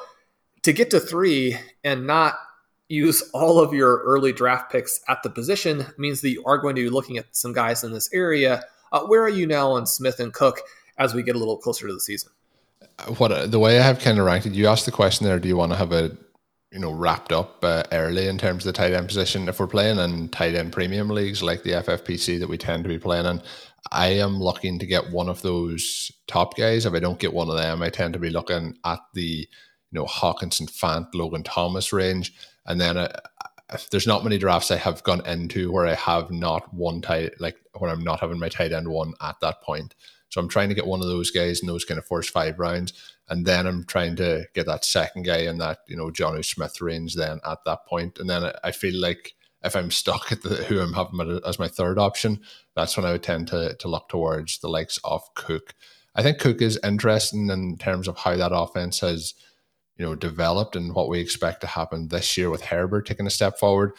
to 0.63 0.73
get 0.73 0.91
to 0.91 1.01
three 1.01 1.59
and 1.83 2.07
not 2.07 2.37
use 2.91 3.23
all 3.33 3.61
of 3.61 3.73
your 3.73 3.99
early 3.99 4.33
draft 4.33 4.71
picks 4.71 5.01
at 5.09 5.23
the 5.23 5.31
position 5.31 5.87
means 5.97 6.21
that 6.21 6.31
you 6.31 6.45
are 6.45 6.59
going 6.59 6.75
to 6.75 6.83
be 6.83 6.91
looking 6.91 7.17
at 7.19 7.27
some 7.31 7.53
guys 7.53 7.85
in 7.85 7.93
this 7.93 8.13
area. 8.13 8.63
Uh, 8.93 9.03
where 9.03 9.23
are 9.23 9.29
you 9.29 9.47
now 9.47 9.71
on 9.71 9.87
Smith 9.87 10.19
and 10.19 10.33
Cook 10.33 10.61
as 10.99 11.15
we 11.15 11.23
get 11.23 11.37
a 11.37 11.39
little 11.39 11.57
closer 11.57 11.87
to 11.87 11.93
the 11.93 12.01
season? 12.01 12.33
What 13.17 13.51
the 13.51 13.59
way 13.59 13.79
I 13.79 13.83
have 13.83 14.01
kind 14.01 14.19
of 14.19 14.27
ranked 14.27 14.47
it, 14.47 14.53
you 14.53 14.67
asked 14.67 14.85
the 14.85 14.93
question 14.93 15.25
there: 15.27 15.39
Do 15.39 15.49
you 15.49 15.57
want 15.57 15.73
to 15.73 15.79
have 15.79 15.93
a 15.93 16.17
you 16.71 16.81
know 16.81 16.91
wrapped 16.91 17.33
up 17.33 17.65
uh, 17.65 17.85
early 17.93 18.27
in 18.27 18.37
terms 18.37 18.67
of 18.67 18.75
the 18.75 18.77
tight 18.77 18.93
end 18.93 19.07
position? 19.07 19.49
If 19.49 19.59
we're 19.59 19.67
playing 19.69 19.99
in 19.99 20.29
tight 20.29 20.55
end 20.55 20.73
premium 20.73 21.09
leagues 21.09 21.43
like 21.43 21.63
the 21.63 21.71
FFPC 21.71 22.39
that 22.41 22.49
we 22.49 22.59
tend 22.59 22.83
to 22.83 22.89
be 22.89 22.99
playing 22.99 23.25
in, 23.25 23.41
I 23.91 24.09
am 24.09 24.39
looking 24.39 24.79
to 24.81 24.87
get 24.87 25.11
one 25.11 25.31
of 25.31 25.41
those 25.41 26.13
top 26.27 26.57
guys. 26.59 26.85
If 26.85 26.93
I 26.93 26.99
don't 26.99 27.19
get 27.19 27.33
one 27.33 27.49
of 27.49 27.57
them, 27.57 27.81
I 27.81 27.89
tend 27.89 28.13
to 28.13 28.19
be 28.19 28.31
looking 28.31 28.77
at 28.85 29.01
the 29.15 29.23
you 29.23 29.47
know 29.93 30.05
Hockenson, 30.05 30.71
Fant, 30.71 31.07
Logan 31.15 31.43
Thomas 31.43 31.95
range 31.95 32.35
and 32.67 32.81
then 32.81 32.97
uh, 32.97 33.21
there's 33.91 34.07
not 34.07 34.25
many 34.25 34.39
drafts 34.39 34.71
I 34.71 34.77
have 34.77 35.03
gone 35.03 35.25
into 35.27 35.71
where 35.71 35.87
I 35.87 35.95
have 35.95 36.31
not 36.31 36.73
one 36.75 37.01
tight, 37.01 37.41
like 37.41 37.57
where 37.79 37.91
I'm 37.91 38.05
not 38.05 38.21
having 38.21 38.39
my 38.39 38.49
tight 38.49 38.73
end 38.73 38.89
one 38.89 39.15
at 39.21 39.37
that 39.41 39.63
point. 39.63 39.95
So 40.29 40.41
I'm 40.41 40.49
trying 40.49 40.69
to 40.69 40.75
get 40.75 40.87
one 40.87 41.01
of 41.01 41.07
those 41.07 41.31
guys 41.31 41.61
in 41.61 41.67
those 41.67 41.85
kind 41.85 41.99
of 41.99 42.07
first 42.07 42.31
five 42.31 42.59
rounds. 42.59 42.93
And 43.29 43.47
then 43.47 43.67
I'm 43.67 43.85
trying 43.85 44.17
to 44.17 44.47
get 44.55 44.67
that 44.67 44.85
second 44.85 45.25
guy 45.25 45.39
in 45.39 45.59
that, 45.59 45.79
you 45.87 45.97
know, 45.97 46.11
Jonnu 46.11 46.45
Smith 46.45 46.81
range 46.81 47.15
then 47.15 47.41
at 47.45 47.65
that. 47.65 47.81
And 47.91 48.31
then 48.31 48.53
I 48.63 48.73
feel 48.73 49.01
like 49.01 49.35
if 49.63 49.77
I'm 49.77 49.91
stuck 49.91 50.33
at 50.33 50.43
the 50.43 50.57
who 50.57 50.81
I'm 50.81 50.93
having 50.93 51.41
as 51.47 51.59
my 51.59 51.69
third 51.69 51.99
option, 51.99 52.41
that's 52.75 52.97
when 52.97 53.07
I 53.07 53.13
would 53.13 53.23
tend 53.23 53.49
to, 53.49 53.75
to 53.77 53.89
look 53.89 54.09
towards 54.09 54.59
the 54.59 54.69
likes 54.69 54.99
of 55.05 55.23
Cook. 55.35 55.75
I 56.15 56.23
think 56.23 56.39
Cook 56.39 56.61
is 56.61 56.79
interesting 56.83 57.51
in 57.51 57.77
terms 57.79 58.09
of 58.09 58.19
how 58.19 58.37
that 58.37 58.53
offense 58.55 59.01
has– 59.01 59.35
you 60.01 60.07
know 60.07 60.15
developed 60.15 60.77
and 60.77 60.95
what 60.95 61.11
we 61.11 61.21
expect 61.21 61.61
to 61.61 61.67
happen 61.67 62.09
this 62.09 62.39
year 62.39 62.49
with 62.49 62.63
Herbert 62.63 63.05
taking 63.05 63.27
a 63.27 63.31
step 63.31 63.59
forward. 63.59 63.93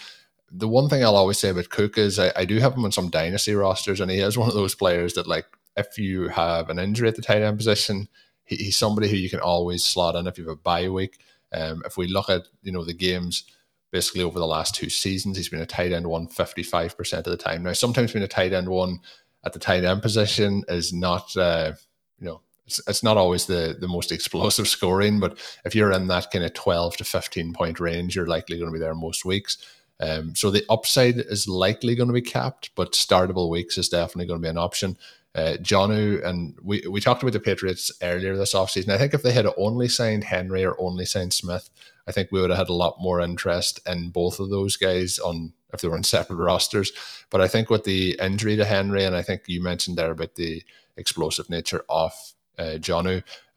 The 0.51 0.67
one 0.67 0.89
thing 0.89 1.03
I'll 1.03 1.15
always 1.15 1.37
say 1.37 1.49
about 1.49 1.69
Cook 1.69 1.95
is 1.95 2.17
I, 2.17 2.31
I 2.35 2.43
do 2.43 2.57
have 2.57 2.73
him 2.73 2.85
on 2.85 2.91
some 2.91 3.11
dynasty 3.11 3.53
rosters, 3.53 4.01
and 4.01 4.09
he 4.09 4.17
is 4.17 4.35
one 4.35 4.49
of 4.49 4.55
those 4.55 4.73
players 4.73 5.13
that 5.13 5.27
like 5.27 5.45
if 5.77 5.99
you 5.99 6.29
have 6.29 6.71
an 6.71 6.79
injury 6.79 7.07
at 7.07 7.17
the 7.17 7.21
tight 7.21 7.43
end 7.43 7.55
position, 7.55 8.07
he, 8.45 8.55
he's 8.55 8.77
somebody 8.77 9.09
who 9.09 9.15
you 9.15 9.29
can 9.29 9.41
always 9.41 9.85
slot 9.85 10.15
in 10.15 10.25
if 10.25 10.39
you 10.39 10.45
have 10.45 10.57
a 10.57 10.59
bye 10.59 10.89
week. 10.89 11.19
Um, 11.53 11.83
if 11.85 11.97
we 11.97 12.07
look 12.07 12.31
at 12.31 12.47
you 12.63 12.71
know 12.71 12.83
the 12.83 12.95
games 12.95 13.43
basically 13.91 14.23
over 14.23 14.39
the 14.39 14.47
last 14.47 14.73
two 14.73 14.89
seasons, 14.89 15.37
he's 15.37 15.49
been 15.49 15.61
a 15.61 15.67
tight 15.67 15.91
end 15.91 16.07
one 16.07 16.27
55% 16.27 17.13
of 17.13 17.23
the 17.25 17.37
time. 17.37 17.61
Now, 17.61 17.73
sometimes 17.73 18.11
being 18.11 18.25
a 18.25 18.27
tight 18.27 18.53
end 18.53 18.69
one 18.69 19.01
at 19.43 19.53
the 19.53 19.59
tight 19.59 19.83
end 19.83 20.01
position 20.01 20.63
is 20.67 20.91
not, 20.91 21.37
uh, 21.37 21.73
you 22.17 22.25
know, 22.25 22.41
it's, 22.71 22.87
it's 22.87 23.03
not 23.03 23.17
always 23.17 23.45
the, 23.45 23.75
the 23.79 23.87
most 23.87 24.11
explosive 24.11 24.67
scoring, 24.77 25.19
but 25.19 25.37
if 25.65 25.75
you're 25.75 25.91
in 25.91 26.07
that 26.07 26.31
kind 26.31 26.45
of 26.45 26.53
12 26.53 26.97
to 26.97 27.03
15 27.03 27.53
point 27.53 27.79
range, 27.79 28.15
you're 28.15 28.27
likely 28.27 28.57
going 28.57 28.69
to 28.69 28.73
be 28.73 28.79
there 28.79 28.95
most 28.95 29.25
weeks. 29.25 29.57
Um, 29.99 30.33
so 30.33 30.49
the 30.49 30.65
upside 30.69 31.17
is 31.17 31.47
likely 31.47 31.95
going 31.95 32.07
to 32.07 32.13
be 32.13 32.21
capped, 32.21 32.71
but 32.75 32.93
startable 32.93 33.49
weeks 33.49 33.77
is 33.77 33.89
definitely 33.89 34.25
going 34.25 34.39
to 34.39 34.45
be 34.45 34.49
an 34.49 34.57
option. 34.57 34.97
Uh, 35.35 35.55
Jonnu, 35.61 36.25
and 36.25 36.57
we, 36.61 36.83
we 36.89 36.99
talked 36.99 37.21
about 37.21 37.33
the 37.33 37.39
Patriots 37.39 37.91
earlier 38.01 38.35
this 38.35 38.53
offseason. 38.53 38.89
I 38.89 38.97
think 38.97 39.13
if 39.13 39.21
they 39.21 39.31
had 39.31 39.47
only 39.57 39.87
signed 39.87 40.23
Henry 40.23 40.65
or 40.65 40.75
only 40.79 41.05
signed 41.05 41.33
Smith, 41.33 41.69
I 42.07 42.11
think 42.11 42.29
we 42.31 42.41
would 42.41 42.49
have 42.49 42.59
had 42.59 42.69
a 42.69 42.73
lot 42.73 42.97
more 42.99 43.21
interest 43.21 43.79
in 43.87 44.09
both 44.09 44.39
of 44.39 44.49
those 44.49 44.75
guys 44.75 45.19
on 45.19 45.53
if 45.73 45.81
they 45.81 45.87
were 45.87 45.95
in 45.95 46.03
separate 46.15 46.37
rosters. 46.37 46.91
But 47.29 47.41
I 47.41 47.47
think 47.47 47.69
with 47.69 47.83
the 47.83 48.17
injury 48.19 48.57
to 48.57 48.65
Henry, 48.65 49.05
and 49.05 49.15
I 49.15 49.21
think 49.21 49.43
you 49.47 49.61
mentioned 49.61 49.97
there 49.97 50.11
about 50.11 50.35
the 50.35 50.63
explosive 50.97 51.49
nature 51.49 51.85
of 51.89 52.13
uh, 52.59 52.77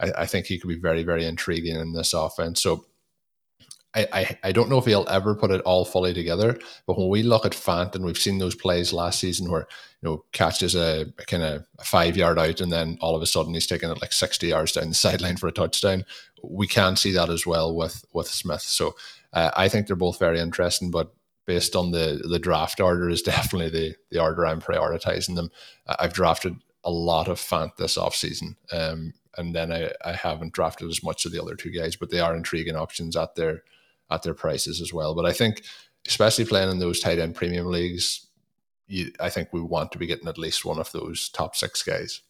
I, 0.01 0.13
I, 0.19 0.27
think 0.27 0.47
he 0.47 0.59
could 0.59 0.69
be 0.69 0.79
very, 0.79 1.03
very 1.03 1.25
intriguing 1.25 1.77
in 1.77 1.93
this 1.93 2.15
offense. 2.15 2.63
So 2.63 2.87
I, 3.95 4.07
I, 4.13 4.39
I 4.45 4.53
don't 4.53 4.69
know 4.69 4.79
if 4.79 4.87
he'll 4.87 5.07
ever 5.09 5.35
put 5.35 5.51
it 5.51 5.61
all 5.63 5.85
fully 5.85 6.13
together, 6.13 6.59
but 6.87 6.99
when 6.99 7.09
we 7.09 7.23
look 7.23 7.47
at 7.47 7.53
Fant 7.53 7.95
and 7.95 8.05
we've 8.05 8.19
seen 8.19 8.39
those 8.39 8.55
plays 8.55 8.93
last 8.93 9.21
season 9.21 9.51
where 9.51 9.67
you 10.03 10.09
know 10.09 10.25
catches 10.33 10.75
a, 10.75 11.13
a 11.19 11.25
kind 11.27 11.43
of 11.43 11.67
five 11.83 12.17
yard 12.17 12.39
out 12.39 12.61
and 12.61 12.73
then 12.73 12.99
all 13.01 13.15
of 13.15 13.23
a 13.23 13.27
sudden 13.27 13.55
he's 13.55 13.67
taking 13.67 13.91
it 13.91 14.01
like 14.01 14.13
sixty 14.13 14.49
yards 14.49 14.73
down 14.73 14.89
the 14.89 14.95
sideline 14.95 15.37
for 15.37 15.47
a 15.47 15.53
touchdown. 15.53 16.05
We 16.43 16.67
can 16.67 16.97
see 16.97 17.13
that 17.13 17.31
as 17.31 17.47
well 17.47 17.75
with 17.75 18.05
with 18.13 18.29
Smith. 18.29 18.63
So 18.63 18.97
uh, 19.33 19.51
I 19.57 19.69
think 19.69 19.87
they're 19.87 19.97
both 19.97 20.19
very 20.19 20.41
interesting, 20.41 20.91
but 20.91 21.13
based 21.47 21.77
on 21.77 21.93
the 21.93 22.21
the 22.29 22.39
draft 22.39 22.81
order 22.81 23.09
is 23.09 23.23
definitely 23.35 23.71
the 23.71 23.97
the 24.11 24.21
order 24.21 24.45
I'm 24.45 24.61
prioritizing 24.61 25.37
them. 25.37 25.51
I've 25.87 26.13
drafted 26.13 26.57
a 26.85 26.91
lot 26.91 27.29
of 27.29 27.39
Fant 27.39 27.77
this 27.77 27.97
offseason. 27.97 28.57
Um, 28.73 29.15
and 29.37 29.55
then 29.55 29.73
I, 29.73 29.91
I 30.05 30.13
haven't 30.13 30.53
drafted 30.53 30.89
as 30.89 31.03
much 31.03 31.25
of 31.25 31.33
the 31.33 31.43
other 31.43 31.55
two 31.55 31.71
guys, 31.71 31.97
but 31.97 32.11
they 32.11 32.21
are 32.21 32.37
intriguing 32.37 32.77
options 32.77 33.17
at 33.17 33.35
their 33.35 33.63
at 34.11 34.23
their 34.23 34.35
prices 34.35 34.81
as 34.81 34.93
well. 34.93 35.15
But 35.15 35.27
I 35.27 35.33
think, 35.33 35.63
especially 36.07 36.45
playing 36.45 36.71
in 36.71 36.79
those 36.79 37.01
tight 37.01 37.19
end 37.19 37.35
premium 37.35 37.67
leagues, 37.67 38.27
you, 38.87 39.13
I 39.19 39.31
think 39.31 39.49
we 39.53 39.61
want 39.61 39.93
to 39.93 39.99
be 39.99 40.07
getting 40.07 40.29
at 40.29 40.39
least 40.39 40.65
one 40.65 40.79
of 40.79 40.93
those 40.93 41.29
top 41.31 41.57
six 41.57 41.83
guys. 41.83 42.21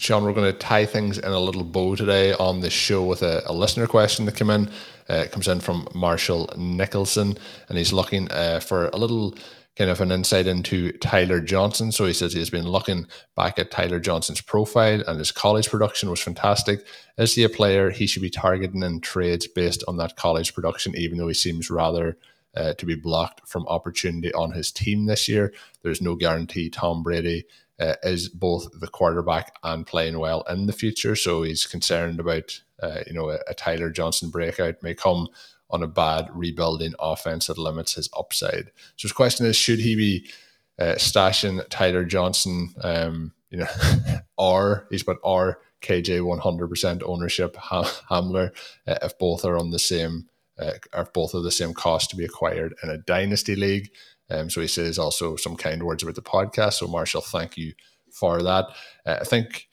Sean, 0.00 0.22
we're 0.22 0.32
going 0.32 0.50
to 0.50 0.56
tie 0.56 0.86
things 0.86 1.18
in 1.18 1.32
a 1.32 1.40
little 1.40 1.64
bow 1.64 1.96
today 1.96 2.32
on 2.34 2.60
the 2.60 2.70
show 2.70 3.02
with 3.02 3.20
a, 3.20 3.42
a 3.46 3.52
listener 3.52 3.88
question 3.88 4.26
that 4.26 4.36
came 4.36 4.48
in. 4.48 4.70
Uh, 5.10 5.24
it 5.24 5.32
comes 5.32 5.48
in 5.48 5.58
from 5.58 5.88
Marshall 5.92 6.48
Nicholson, 6.56 7.36
and 7.68 7.76
he's 7.76 7.92
looking 7.92 8.30
uh, 8.30 8.60
for 8.60 8.90
a 8.90 8.96
little 8.96 9.34
kind 9.76 9.90
of 9.90 10.00
an 10.00 10.12
insight 10.12 10.46
into 10.46 10.92
Tyler 10.98 11.40
Johnson. 11.40 11.90
So 11.90 12.06
he 12.06 12.12
says 12.12 12.32
he 12.32 12.38
has 12.38 12.48
been 12.48 12.68
looking 12.68 13.08
back 13.34 13.58
at 13.58 13.72
Tyler 13.72 13.98
Johnson's 13.98 14.40
profile 14.40 15.02
and 15.06 15.18
his 15.18 15.32
college 15.32 15.68
production 15.68 16.10
was 16.10 16.20
fantastic. 16.20 16.86
Is 17.16 17.34
he 17.34 17.42
a 17.42 17.48
player 17.48 17.90
he 17.90 18.06
should 18.06 18.22
be 18.22 18.30
targeting 18.30 18.84
in 18.84 19.00
trades 19.00 19.48
based 19.48 19.82
on 19.88 19.96
that 19.96 20.14
college 20.14 20.54
production, 20.54 20.96
even 20.96 21.18
though 21.18 21.28
he 21.28 21.34
seems 21.34 21.70
rather 21.70 22.16
uh, 22.56 22.74
to 22.74 22.86
be 22.86 22.94
blocked 22.94 23.48
from 23.48 23.66
opportunity 23.66 24.32
on 24.34 24.52
his 24.52 24.70
team 24.70 25.06
this 25.06 25.28
year? 25.28 25.52
There's 25.82 26.00
no 26.00 26.14
guarantee 26.14 26.70
Tom 26.70 27.02
Brady 27.02 27.46
uh, 27.80 27.94
is 28.02 28.28
both 28.28 28.68
the 28.80 28.88
quarterback 28.88 29.56
and 29.62 29.86
playing 29.86 30.18
well 30.18 30.42
in 30.48 30.66
the 30.66 30.72
future. 30.72 31.14
So 31.14 31.42
he's 31.42 31.66
concerned 31.66 32.20
about, 32.20 32.60
uh, 32.82 33.00
you 33.06 33.12
know, 33.12 33.30
a, 33.30 33.38
a, 33.48 33.54
Tyler 33.54 33.90
Johnson 33.90 34.30
breakout 34.30 34.82
may 34.82 34.94
come 34.94 35.28
on 35.70 35.82
a 35.82 35.86
bad 35.86 36.28
rebuilding 36.32 36.94
offense 36.98 37.46
that 37.46 37.58
limits 37.58 37.94
his 37.94 38.08
upside. 38.16 38.72
So 38.96 39.02
his 39.02 39.12
question 39.12 39.46
is, 39.46 39.56
should 39.56 39.78
he 39.78 39.94
be 39.94 40.30
uh, 40.78 40.94
stashing 40.94 41.64
Tyler 41.68 42.04
Johnson, 42.04 42.74
um, 42.82 43.32
you 43.50 43.58
know, 43.58 43.66
or 44.38 44.86
he's 44.90 45.02
put 45.02 45.18
or 45.22 45.60
KJ 45.82 46.20
100% 46.20 47.02
ownership 47.04 47.56
Hamler 47.56 48.50
uh, 48.86 48.98
if 49.02 49.18
both 49.18 49.44
are 49.44 49.58
on 49.58 49.70
the 49.70 49.78
same, 49.78 50.28
uh, 50.58 50.72
if 50.94 51.12
both 51.12 51.34
are 51.34 51.42
the 51.42 51.50
same 51.50 51.74
cost 51.74 52.10
to 52.10 52.16
be 52.16 52.24
acquired 52.24 52.74
in 52.82 52.90
a 52.90 52.98
dynasty 52.98 53.54
league. 53.54 53.90
Um, 54.30 54.50
so 54.50 54.60
he 54.60 54.66
says 54.66 54.98
also 54.98 55.36
some 55.36 55.56
kind 55.56 55.82
words 55.82 56.02
about 56.02 56.14
the 56.14 56.22
podcast. 56.22 56.74
So 56.74 56.86
Marshall, 56.86 57.22
thank 57.22 57.56
you 57.56 57.72
for 58.12 58.42
that. 58.42 58.66
Uh, 59.06 59.18
I 59.20 59.24
think 59.24 59.68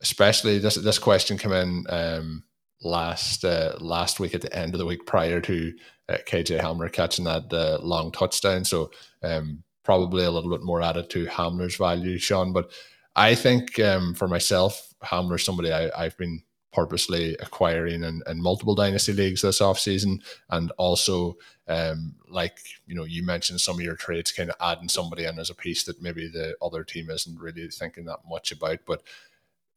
especially 0.00 0.58
this 0.58 0.74
this 0.76 0.98
question 0.98 1.38
came 1.38 1.52
in 1.52 1.84
um, 1.88 2.44
last 2.82 3.44
uh, 3.44 3.76
last 3.80 4.20
week 4.20 4.34
at 4.34 4.42
the 4.42 4.56
end 4.56 4.74
of 4.74 4.78
the 4.78 4.86
week 4.86 5.06
prior 5.06 5.40
to 5.40 5.72
uh, 6.08 6.18
KJ 6.26 6.60
Hamler 6.60 6.92
catching 6.92 7.24
that 7.24 7.52
uh, 7.52 7.78
long 7.82 8.12
touchdown. 8.12 8.64
So 8.64 8.90
um, 9.22 9.62
probably 9.84 10.24
a 10.24 10.30
little 10.30 10.50
bit 10.50 10.62
more 10.62 10.82
added 10.82 11.10
to 11.10 11.26
Hamler's 11.26 11.76
value, 11.76 12.18
Sean. 12.18 12.52
But 12.52 12.70
I 13.14 13.34
think 13.34 13.78
um, 13.80 14.14
for 14.14 14.28
myself, 14.28 14.92
Hamler's 15.02 15.44
somebody 15.44 15.72
I, 15.72 15.90
I've 15.96 16.18
been 16.18 16.42
purposely 16.76 17.34
acquiring 17.40 18.04
in, 18.04 18.22
in 18.26 18.42
multiple 18.42 18.74
dynasty 18.74 19.14
leagues 19.14 19.40
this 19.40 19.60
offseason. 19.60 20.22
And 20.50 20.70
also 20.76 21.38
um, 21.68 22.14
like 22.28 22.58
you 22.86 22.94
know 22.94 23.04
you 23.04 23.24
mentioned 23.24 23.60
some 23.62 23.76
of 23.76 23.84
your 23.84 23.96
trades 23.96 24.30
kind 24.30 24.50
of 24.50 24.56
adding 24.60 24.90
somebody 24.90 25.24
in 25.24 25.38
as 25.38 25.48
a 25.48 25.54
piece 25.54 25.84
that 25.84 26.02
maybe 26.02 26.28
the 26.28 26.54
other 26.60 26.84
team 26.84 27.10
isn't 27.10 27.40
really 27.40 27.68
thinking 27.68 28.04
that 28.04 28.20
much 28.28 28.52
about. 28.52 28.80
But 28.86 29.02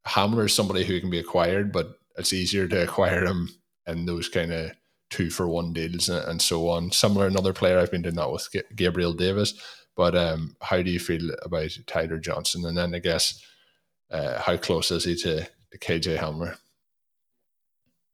Hamler 0.06 0.46
is 0.46 0.54
somebody 0.54 0.84
who 0.84 1.00
can 1.00 1.10
be 1.10 1.20
acquired 1.20 1.72
but 1.72 1.98
it's 2.18 2.34
easier 2.34 2.68
to 2.68 2.84
acquire 2.84 3.26
him 3.26 3.50
in 3.88 4.06
those 4.06 4.28
kind 4.28 4.52
of 4.52 4.72
two 5.10 5.30
for 5.30 5.48
one 5.48 5.72
deals 5.72 6.10
and, 6.10 6.28
and 6.28 6.42
so 6.42 6.68
on. 6.68 6.92
Similar 6.92 7.28
another 7.28 7.54
player 7.54 7.80
I've 7.80 7.92
been 7.92 8.02
doing 8.02 8.16
that 8.16 8.32
with 8.32 8.50
Gabriel 8.76 9.14
Davis. 9.14 9.54
But 9.96 10.16
um, 10.16 10.56
how 10.62 10.82
do 10.82 10.92
you 10.92 11.00
feel 11.00 11.30
about 11.44 11.72
Tyler 11.88 12.18
Johnson? 12.18 12.66
And 12.66 12.78
then 12.78 12.94
I 12.94 13.00
guess 13.00 13.42
uh, 14.12 14.40
how 14.40 14.58
close 14.58 14.92
is 14.92 15.06
he 15.06 15.16
to, 15.16 15.44
to 15.72 15.78
KJ 15.78 16.18
Hamler 16.18 16.58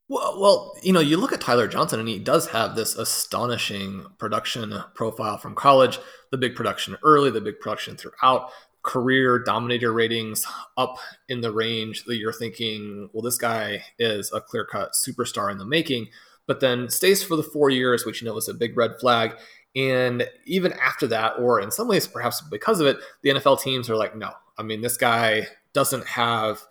well, 0.07 0.39
well, 0.39 0.75
you 0.83 0.93
know, 0.93 0.99
you 0.99 1.17
look 1.17 1.31
at 1.31 1.41
Tyler 1.41 1.67
Johnson, 1.67 1.99
and 1.99 2.07
he 2.07 2.19
does 2.19 2.47
have 2.49 2.75
this 2.75 2.95
astonishing 2.95 4.05
production 4.19 4.83
profile 4.93 5.37
from 5.37 5.55
college. 5.55 5.99
The 6.31 6.37
big 6.37 6.55
production 6.55 6.97
early, 7.03 7.31
the 7.31 7.41
big 7.41 7.59
production 7.59 7.97
throughout, 7.97 8.49
career 8.83 9.39
dominator 9.39 9.91
ratings 9.91 10.45
up 10.77 10.97
in 11.27 11.41
the 11.41 11.51
range 11.51 12.03
that 12.05 12.17
you're 12.17 12.31
thinking, 12.31 13.09
well, 13.13 13.23
this 13.23 13.37
guy 13.37 13.83
is 13.97 14.31
a 14.31 14.41
clear 14.41 14.63
cut 14.63 14.91
superstar 14.93 15.51
in 15.51 15.57
the 15.57 15.65
making. 15.65 16.07
But 16.45 16.59
then 16.59 16.89
stays 16.89 17.23
for 17.23 17.35
the 17.35 17.41
four 17.41 17.71
years, 17.71 18.05
which 18.05 18.21
you 18.21 18.27
know 18.27 18.37
is 18.37 18.47
a 18.47 18.53
big 18.53 18.77
red 18.77 18.91
flag. 18.99 19.35
And 19.75 20.29
even 20.45 20.73
after 20.73 21.07
that, 21.07 21.33
or 21.39 21.59
in 21.59 21.71
some 21.71 21.87
ways, 21.87 22.05
perhaps 22.07 22.41
because 22.41 22.79
of 22.79 22.85
it, 22.85 22.97
the 23.23 23.31
NFL 23.31 23.59
teams 23.59 23.89
are 23.89 23.95
like, 23.95 24.15
no, 24.15 24.31
I 24.57 24.61
mean, 24.61 24.81
this 24.81 24.97
guy 24.97 25.47
doesn't 25.73 26.05
have 26.05 26.61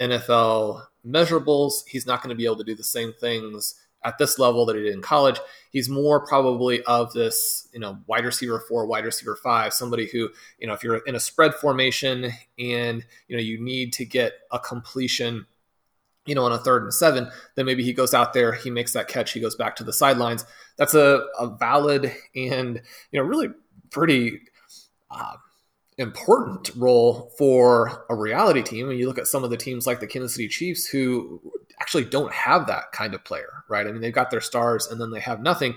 NFL 0.00 0.84
measurables. 1.08 1.82
He's 1.88 2.06
not 2.06 2.22
going 2.22 2.30
to 2.30 2.36
be 2.36 2.44
able 2.44 2.56
to 2.56 2.64
do 2.64 2.74
the 2.74 2.84
same 2.84 3.12
things 3.12 3.74
at 4.04 4.16
this 4.16 4.38
level 4.38 4.64
that 4.64 4.76
he 4.76 4.82
did 4.82 4.94
in 4.94 5.02
college. 5.02 5.40
He's 5.72 5.88
more 5.88 6.24
probably 6.24 6.82
of 6.84 7.12
this, 7.12 7.68
you 7.72 7.80
know, 7.80 7.98
wide 8.06 8.24
receiver 8.24 8.60
four, 8.60 8.86
wide 8.86 9.04
receiver 9.04 9.34
five, 9.34 9.74
somebody 9.74 10.06
who, 10.06 10.28
you 10.58 10.68
know, 10.68 10.72
if 10.72 10.84
you're 10.84 10.98
in 10.98 11.16
a 11.16 11.20
spread 11.20 11.54
formation 11.54 12.30
and, 12.58 13.04
you 13.26 13.36
know, 13.36 13.42
you 13.42 13.60
need 13.60 13.92
to 13.94 14.04
get 14.04 14.34
a 14.52 14.58
completion, 14.60 15.46
you 16.26 16.34
know, 16.34 16.44
on 16.44 16.52
a 16.52 16.58
third 16.58 16.84
and 16.84 16.94
seven, 16.94 17.28
then 17.56 17.66
maybe 17.66 17.82
he 17.82 17.92
goes 17.92 18.14
out 18.14 18.34
there, 18.34 18.52
he 18.52 18.70
makes 18.70 18.92
that 18.92 19.08
catch, 19.08 19.32
he 19.32 19.40
goes 19.40 19.56
back 19.56 19.74
to 19.76 19.84
the 19.84 19.92
sidelines. 19.92 20.44
That's 20.76 20.94
a, 20.94 21.26
a 21.38 21.48
valid 21.58 22.14
and, 22.36 22.80
you 23.10 23.20
know, 23.20 23.26
really 23.26 23.48
pretty, 23.90 24.42
uh, 25.10 25.34
important 25.98 26.70
role 26.76 27.32
for 27.36 28.06
a 28.08 28.14
reality 28.14 28.62
team. 28.62 28.88
And 28.88 28.98
you 28.98 29.06
look 29.06 29.18
at 29.18 29.26
some 29.26 29.44
of 29.44 29.50
the 29.50 29.56
teams 29.56 29.86
like 29.86 30.00
the 30.00 30.06
Kansas 30.06 30.34
City 30.34 30.48
Chiefs 30.48 30.86
who 30.86 31.40
actually 31.80 32.04
don't 32.04 32.32
have 32.32 32.66
that 32.68 32.92
kind 32.92 33.14
of 33.14 33.24
player, 33.24 33.64
right? 33.68 33.86
I 33.86 33.92
mean, 33.92 34.00
they've 34.00 34.12
got 34.12 34.30
their 34.30 34.40
stars 34.40 34.86
and 34.86 35.00
then 35.00 35.10
they 35.10 35.20
have 35.20 35.42
nothing. 35.42 35.74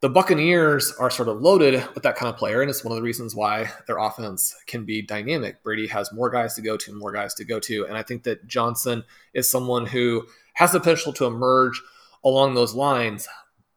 The 0.00 0.10
Buccaneers 0.10 0.92
are 0.98 1.10
sort 1.10 1.28
of 1.28 1.40
loaded 1.40 1.74
with 1.94 2.02
that 2.02 2.16
kind 2.16 2.28
of 2.28 2.36
player, 2.36 2.60
and 2.60 2.68
it's 2.68 2.82
one 2.82 2.90
of 2.90 2.96
the 2.96 3.02
reasons 3.02 3.36
why 3.36 3.70
their 3.86 3.98
offense 3.98 4.52
can 4.66 4.84
be 4.84 5.00
dynamic. 5.00 5.62
Brady 5.62 5.86
has 5.86 6.12
more 6.12 6.28
guys 6.28 6.54
to 6.54 6.60
go 6.60 6.76
to, 6.76 6.92
more 6.92 7.12
guys 7.12 7.34
to 7.34 7.44
go 7.44 7.60
to, 7.60 7.86
and 7.86 7.96
I 7.96 8.02
think 8.02 8.24
that 8.24 8.48
Johnson 8.48 9.04
is 9.32 9.48
someone 9.48 9.86
who 9.86 10.26
has 10.54 10.72
the 10.72 10.80
potential 10.80 11.12
to 11.12 11.26
emerge 11.26 11.80
along 12.24 12.54
those 12.54 12.74
lines, 12.74 13.28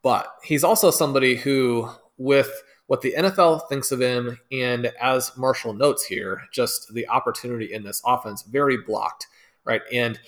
but 0.02 0.26
he's 0.42 0.64
also 0.64 0.90
somebody 0.90 1.36
who, 1.36 1.88
with 2.18 2.50
what 2.86 3.00
the 3.00 3.14
NFL 3.16 3.68
thinks 3.68 3.90
of 3.90 4.00
him, 4.00 4.38
and 4.52 4.92
as 5.00 5.36
Marshall 5.36 5.72
notes 5.72 6.04
here, 6.04 6.42
just 6.52 6.94
the 6.94 7.08
opportunity 7.08 7.72
in 7.72 7.82
this 7.82 8.00
offense 8.06 8.42
very 8.42 8.76
blocked, 8.76 9.26
right? 9.64 9.82
And 9.92 10.18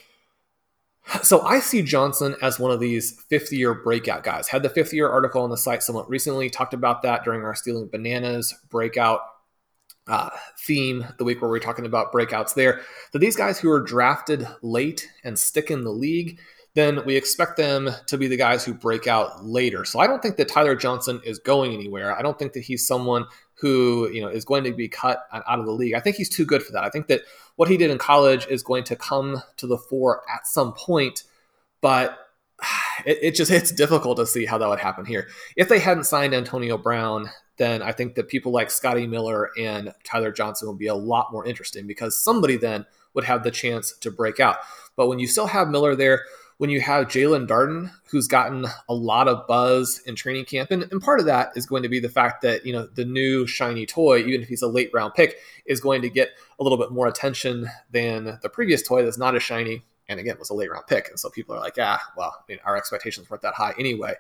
so 1.22 1.40
I 1.40 1.60
see 1.60 1.82
Johnson 1.82 2.36
as 2.42 2.58
one 2.58 2.70
of 2.70 2.80
these 2.80 3.22
50 3.28 3.56
year 3.56 3.74
breakout 3.74 4.24
guys. 4.24 4.48
Had 4.48 4.62
the 4.62 4.68
50 4.68 4.96
year 4.96 5.08
article 5.08 5.42
on 5.42 5.50
the 5.50 5.56
site 5.56 5.82
somewhat 5.82 6.08
recently, 6.08 6.50
talked 6.50 6.74
about 6.74 7.02
that 7.02 7.24
during 7.24 7.42
our 7.42 7.54
Stealing 7.54 7.88
Bananas 7.88 8.54
breakout 8.68 9.20
uh, 10.06 10.30
theme, 10.58 11.06
the 11.18 11.24
week 11.24 11.40
where 11.40 11.50
we 11.50 11.58
are 11.58 11.62
talking 11.62 11.86
about 11.86 12.12
breakouts 12.12 12.54
there. 12.54 12.80
That 13.12 13.20
these 13.20 13.36
guys 13.36 13.58
who 13.58 13.70
are 13.70 13.80
drafted 13.80 14.46
late 14.62 15.08
and 15.24 15.38
stick 15.38 15.70
in 15.70 15.84
the 15.84 15.92
league, 15.92 16.40
then 16.74 17.04
we 17.04 17.16
expect 17.16 17.56
them 17.56 17.90
to 18.06 18.18
be 18.18 18.28
the 18.28 18.36
guys 18.36 18.64
who 18.64 18.74
break 18.74 19.06
out 19.06 19.44
later. 19.44 19.84
So 19.84 19.98
I 19.98 20.06
don't 20.06 20.22
think 20.22 20.36
that 20.36 20.48
Tyler 20.48 20.76
Johnson 20.76 21.20
is 21.24 21.38
going 21.38 21.72
anywhere. 21.72 22.16
I 22.16 22.22
don't 22.22 22.38
think 22.38 22.52
that 22.52 22.60
he's 22.60 22.86
someone 22.86 23.26
who 23.54 24.08
you 24.10 24.20
know 24.20 24.28
is 24.28 24.44
going 24.44 24.64
to 24.64 24.72
be 24.72 24.88
cut 24.88 25.26
out 25.32 25.58
of 25.58 25.66
the 25.66 25.72
league. 25.72 25.94
I 25.94 26.00
think 26.00 26.16
he's 26.16 26.28
too 26.28 26.44
good 26.44 26.62
for 26.62 26.72
that. 26.72 26.84
I 26.84 26.90
think 26.90 27.08
that 27.08 27.22
what 27.56 27.68
he 27.68 27.76
did 27.76 27.90
in 27.90 27.98
college 27.98 28.46
is 28.46 28.62
going 28.62 28.84
to 28.84 28.96
come 28.96 29.42
to 29.56 29.66
the 29.66 29.78
fore 29.78 30.22
at 30.32 30.46
some 30.46 30.72
point, 30.74 31.24
but 31.80 32.16
it, 33.06 33.18
it 33.22 33.34
just 33.34 33.50
it's 33.50 33.72
difficult 33.72 34.18
to 34.18 34.26
see 34.26 34.46
how 34.46 34.58
that 34.58 34.68
would 34.68 34.80
happen 34.80 35.04
here. 35.04 35.28
If 35.56 35.68
they 35.68 35.78
hadn't 35.78 36.04
signed 36.04 36.34
Antonio 36.34 36.78
Brown, 36.78 37.30
then 37.56 37.82
I 37.82 37.92
think 37.92 38.14
that 38.14 38.28
people 38.28 38.52
like 38.52 38.70
Scotty 38.70 39.06
Miller 39.06 39.50
and 39.58 39.92
Tyler 40.04 40.30
Johnson 40.30 40.68
would 40.68 40.78
be 40.78 40.86
a 40.86 40.94
lot 40.94 41.32
more 41.32 41.44
interesting 41.44 41.86
because 41.86 42.16
somebody 42.16 42.56
then 42.56 42.86
would 43.14 43.24
have 43.24 43.42
the 43.42 43.50
chance 43.50 43.92
to 43.98 44.10
break 44.10 44.38
out. 44.38 44.58
But 44.96 45.08
when 45.08 45.18
you 45.18 45.26
still 45.26 45.48
have 45.48 45.68
Miller 45.68 45.96
there, 45.96 46.22
when 46.58 46.70
you 46.70 46.80
have 46.80 47.06
Jaelon 47.06 47.46
Darden, 47.46 47.90
who's 48.10 48.26
gotten 48.26 48.66
a 48.88 48.94
lot 48.94 49.28
of 49.28 49.46
buzz 49.46 50.00
in 50.06 50.16
training 50.16 50.44
camp. 50.44 50.70
And, 50.70 50.82
and 50.90 51.00
part 51.00 51.20
of 51.20 51.26
that 51.26 51.52
is 51.56 51.66
going 51.66 51.84
to 51.84 51.88
be 51.88 52.00
the 52.00 52.08
fact 52.08 52.42
that, 52.42 52.66
you 52.66 52.72
know, 52.72 52.86
the 52.94 53.04
new 53.04 53.46
shiny 53.46 53.86
toy, 53.86 54.18
even 54.18 54.42
if 54.42 54.48
he's 54.48 54.62
a 54.62 54.68
late 54.68 54.90
round 54.92 55.14
pick, 55.14 55.36
is 55.66 55.80
going 55.80 56.02
to 56.02 56.10
get 56.10 56.30
a 56.58 56.62
little 56.64 56.76
bit 56.76 56.90
more 56.90 57.06
attention 57.06 57.68
than 57.92 58.38
the 58.42 58.48
previous 58.48 58.82
toy 58.82 59.04
that's 59.04 59.18
not 59.18 59.36
as 59.36 59.42
shiny. 59.42 59.84
and 60.08 60.18
again 60.18 60.36
was 60.38 60.50
a 60.50 60.54
late 60.54 60.70
round 60.70 60.86
pick. 60.86 61.08
And 61.08 61.18
so 61.18 61.30
people 61.30 61.54
are 61.54 61.60
like, 61.60 61.76
ah, 61.78 62.02
well, 62.16 62.34
I 62.36 62.42
mean, 62.48 62.58
our 62.64 62.76
expectations 62.76 63.30
weren't 63.30 63.42
that 63.42 63.54
high 63.54 63.74
anyway. 63.78 64.14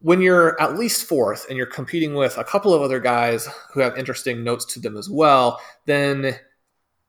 When 0.00 0.20
you're 0.20 0.60
at 0.60 0.78
least 0.78 1.06
fourth 1.06 1.46
and 1.48 1.56
you're 1.56 1.66
competing 1.66 2.14
with 2.14 2.38
a 2.38 2.44
couple 2.44 2.74
of 2.74 2.82
other 2.82 3.00
guys 3.00 3.48
who 3.72 3.80
have 3.80 3.98
interesting 3.98 4.42
notes 4.42 4.64
to 4.66 4.80
them 4.80 4.96
as 4.96 5.08
well, 5.10 5.60
then 5.86 6.38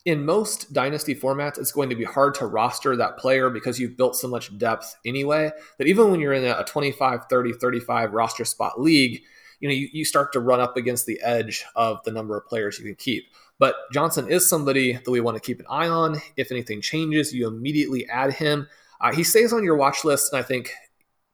in 0.05 0.25
most 0.25 0.73
dynasty 0.73 1.13
formats, 1.13 1.59
it's 1.59 1.71
going 1.71 1.89
to 1.89 1.95
be 1.95 2.03
hard 2.03 2.33
to 2.35 2.47
roster 2.47 2.95
that 2.95 3.17
player 3.17 3.49
because 3.49 3.79
you've 3.79 3.97
built 3.97 4.15
so 4.15 4.27
much 4.27 4.57
depth 4.57 4.95
anyway 5.05 5.51
that 5.77 5.87
even 5.87 6.09
when 6.09 6.19
you're 6.19 6.33
in 6.33 6.43
a 6.43 6.63
25, 6.63 7.25
30, 7.29 7.53
35 7.53 8.13
roster 8.13 8.45
spot 8.45 8.81
league, 8.81 9.21
you 9.59 9.69
know, 9.69 9.75
you, 9.75 9.89
you 9.93 10.03
start 10.03 10.33
to 10.33 10.39
run 10.39 10.59
up 10.59 10.75
against 10.75 11.05
the 11.05 11.21
edge 11.21 11.63
of 11.75 12.03
the 12.03 12.11
number 12.11 12.35
of 12.35 12.47
players 12.47 12.79
you 12.79 12.85
can 12.85 12.95
keep. 12.95 13.25
But 13.59 13.75
Johnson 13.93 14.27
is 14.27 14.49
somebody 14.49 14.93
that 14.93 15.11
we 15.11 15.21
want 15.21 15.35
to 15.35 15.41
keep 15.41 15.59
an 15.59 15.67
eye 15.69 15.87
on. 15.87 16.19
If 16.35 16.51
anything 16.51 16.81
changes, 16.81 17.31
you 17.31 17.47
immediately 17.47 18.09
add 18.09 18.33
him. 18.33 18.67
Uh, 18.99 19.13
he 19.13 19.23
stays 19.23 19.53
on 19.53 19.63
your 19.63 19.75
watch 19.75 20.03
list, 20.03 20.33
and 20.33 20.39
I 20.39 20.43
think 20.43 20.73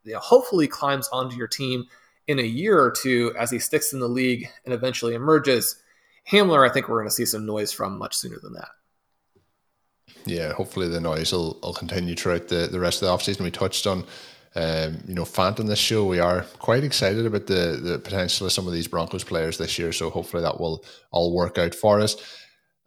you 0.03 0.13
know, 0.13 0.19
hopefully 0.19 0.67
climbs 0.67 1.07
onto 1.13 1.37
your 1.37 1.47
team 1.47 1.85
in 2.27 2.39
a 2.39 2.43
year 2.43 2.81
or 2.81 2.91
two 2.91 3.33
as 3.39 3.49
he 3.49 3.59
sticks 3.59 3.93
in 3.93 3.99
the 3.99 4.09
league 4.09 4.49
and 4.65 4.73
eventually 4.73 5.13
emerges. 5.13 5.81
Hamler, 6.31 6.69
I 6.69 6.73
think 6.73 6.87
we're 6.87 6.99
going 6.99 7.09
to 7.09 7.15
see 7.15 7.25
some 7.25 7.45
noise 7.45 7.71
from 7.71 7.97
much 7.97 8.15
sooner 8.15 8.37
than 8.41 8.53
that. 8.53 8.69
Yeah, 10.25 10.53
hopefully 10.53 10.89
the 10.89 10.99
noise 10.99 11.31
will, 11.31 11.57
will 11.63 11.73
continue 11.73 12.15
throughout 12.15 12.49
the, 12.49 12.67
the 12.67 12.79
rest 12.79 13.01
of 13.01 13.07
the 13.07 13.13
offseason. 13.15 13.41
We 13.41 13.51
touched 13.51 13.87
on, 13.87 14.03
um, 14.55 15.03
you 15.07 15.15
know, 15.15 15.23
Fant 15.23 15.59
in 15.59 15.67
this 15.67 15.79
show. 15.79 16.05
We 16.05 16.19
are 16.19 16.41
quite 16.59 16.83
excited 16.83 17.25
about 17.25 17.47
the, 17.47 17.79
the 17.81 17.99
potential 17.99 18.45
of 18.45 18.51
some 18.51 18.67
of 18.67 18.73
these 18.73 18.87
Broncos 18.87 19.23
players 19.23 19.57
this 19.57 19.79
year. 19.79 19.93
So 19.93 20.09
hopefully 20.09 20.43
that 20.43 20.59
will 20.59 20.83
all 21.11 21.33
work 21.33 21.57
out 21.57 21.73
for 21.73 22.01
us. 22.01 22.17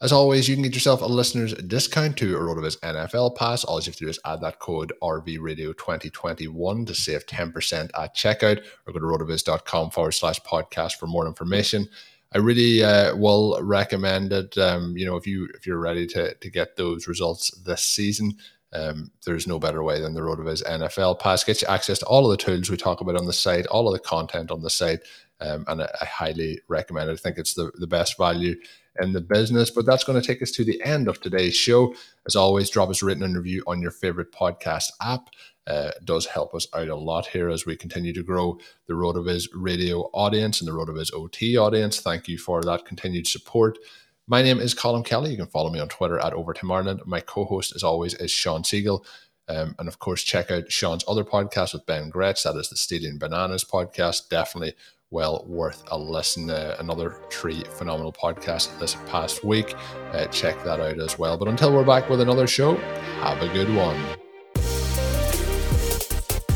As 0.02 0.12
always, 0.12 0.48
you 0.48 0.54
can 0.56 0.62
get 0.62 0.72
yourself 0.72 1.02
a 1.02 1.06
listener's 1.06 1.52
discount 1.52 2.16
to 2.18 2.34
a 2.34 2.40
RotoViz 2.40 2.80
NFL 2.80 3.36
Pass. 3.36 3.64
All 3.64 3.78
you 3.80 3.86
have 3.86 3.96
to 3.96 4.04
do 4.04 4.08
is 4.08 4.18
add 4.24 4.40
that 4.40 4.58
code 4.58 4.94
RVRadio2021 5.02 6.86
to 6.86 6.94
save 6.94 7.26
10% 7.26 7.90
at 7.98 8.16
checkout 8.16 8.64
or 8.86 8.94
go 8.94 8.98
to 8.98 9.04
rotoviz.com 9.04 9.90
forward 9.90 10.12
slash 10.12 10.40
podcast 10.40 10.94
for 10.94 11.06
more 11.06 11.26
information. 11.26 11.86
I 12.32 12.38
really 12.38 12.82
uh, 12.82 13.16
will 13.16 13.60
recommend 13.62 14.32
it. 14.32 14.56
Um, 14.56 14.96
you 14.96 15.04
know, 15.04 15.16
if 15.16 15.26
you 15.26 15.48
if 15.54 15.66
you're 15.66 15.80
ready 15.80 16.06
to 16.08 16.34
to 16.34 16.50
get 16.50 16.76
those 16.76 17.08
results 17.08 17.50
this 17.64 17.82
season, 17.82 18.36
um, 18.72 19.10
there's 19.26 19.46
no 19.46 19.58
better 19.58 19.82
way 19.82 20.00
than 20.00 20.14
the 20.14 20.20
RotoViz 20.20 20.62
NFL 20.64 21.18
Pass. 21.18 21.42
Get 21.42 21.62
you 21.62 21.68
access 21.68 21.98
to 22.00 22.06
all 22.06 22.30
of 22.30 22.36
the 22.36 22.42
tools 22.42 22.70
we 22.70 22.76
talk 22.76 23.00
about 23.00 23.16
on 23.16 23.26
the 23.26 23.32
site, 23.32 23.66
all 23.66 23.88
of 23.88 23.94
the 23.94 24.06
content 24.06 24.50
on 24.50 24.62
the 24.62 24.70
site, 24.70 25.00
um, 25.40 25.64
and 25.66 25.82
I, 25.82 25.90
I, 26.00 26.04
highly 26.04 26.60
recommend 26.68 27.10
it. 27.10 27.14
I 27.14 27.16
think 27.16 27.38
it's 27.38 27.54
the, 27.54 27.72
the 27.74 27.86
best 27.86 28.16
value 28.16 28.54
in 29.00 29.12
the 29.12 29.20
business. 29.20 29.70
But 29.70 29.86
that's 29.86 30.04
going 30.04 30.20
to 30.20 30.26
take 30.26 30.42
us 30.42 30.52
to 30.52 30.64
the 30.64 30.80
end 30.84 31.08
of 31.08 31.20
today's 31.20 31.56
show. 31.56 31.94
As 32.26 32.36
always, 32.36 32.70
drop 32.70 32.90
us 32.90 33.02
a 33.02 33.06
written 33.06 33.34
review 33.34 33.64
on 33.66 33.82
your 33.82 33.90
favorite 33.90 34.32
podcast 34.32 34.92
app 35.02 35.30
uh, 35.66 35.90
does 36.04 36.26
help 36.26 36.54
us 36.54 36.66
out 36.74 36.88
a 36.88 36.94
lot 36.96 37.26
here 37.26 37.48
as 37.48 37.66
we 37.66 37.76
continue 37.76 38.12
to 38.12 38.22
grow 38.22 38.58
the 38.86 38.94
RotoViz 38.94 39.48
radio 39.54 40.10
audience 40.12 40.60
and 40.60 40.68
the 40.68 40.72
RotoViz 40.72 41.12
OT 41.14 41.56
audience. 41.56 42.00
Thank 42.00 42.28
you 42.28 42.38
for 42.38 42.62
that 42.62 42.84
continued 42.84 43.26
support. 43.26 43.78
My 44.26 44.42
name 44.42 44.60
is 44.60 44.74
Colin 44.74 45.02
Kelly. 45.02 45.30
You 45.30 45.36
can 45.36 45.46
follow 45.46 45.70
me 45.70 45.80
on 45.80 45.88
Twitter 45.88 46.18
at 46.18 46.32
Overtime 46.32 46.70
Ireland. 46.70 47.02
My 47.04 47.20
co-host, 47.20 47.74
as 47.74 47.82
always, 47.82 48.14
is 48.14 48.30
Shawn 48.30 48.62
Siegele. 48.62 49.04
Um, 49.48 49.74
and 49.78 49.88
of 49.88 49.98
course, 49.98 50.22
check 50.22 50.50
out 50.50 50.70
Shawn's 50.70 51.04
other 51.08 51.24
podcast 51.24 51.72
with 51.72 51.86
Ben 51.86 52.08
Gretch. 52.10 52.44
That 52.44 52.56
is 52.56 52.70
the 52.70 52.76
Stealing 52.76 53.18
Bananas 53.18 53.64
podcast. 53.64 54.28
Definitely 54.28 54.74
well 55.10 55.44
worth 55.48 55.82
a 55.88 55.98
listen. 55.98 56.48
Uh, 56.48 56.76
another 56.78 57.16
three 57.30 57.64
phenomenal 57.64 58.12
podcasts 58.12 58.78
this 58.78 58.94
past 59.08 59.44
week. 59.44 59.74
Uh, 60.12 60.26
check 60.26 60.62
that 60.62 60.78
out 60.78 61.00
as 61.00 61.18
well. 61.18 61.36
But 61.36 61.48
until 61.48 61.72
we're 61.74 61.84
back 61.84 62.08
with 62.08 62.20
another 62.20 62.46
show, 62.46 62.76
have 62.76 63.42
a 63.42 63.52
good 63.52 63.74
one. 63.74 64.19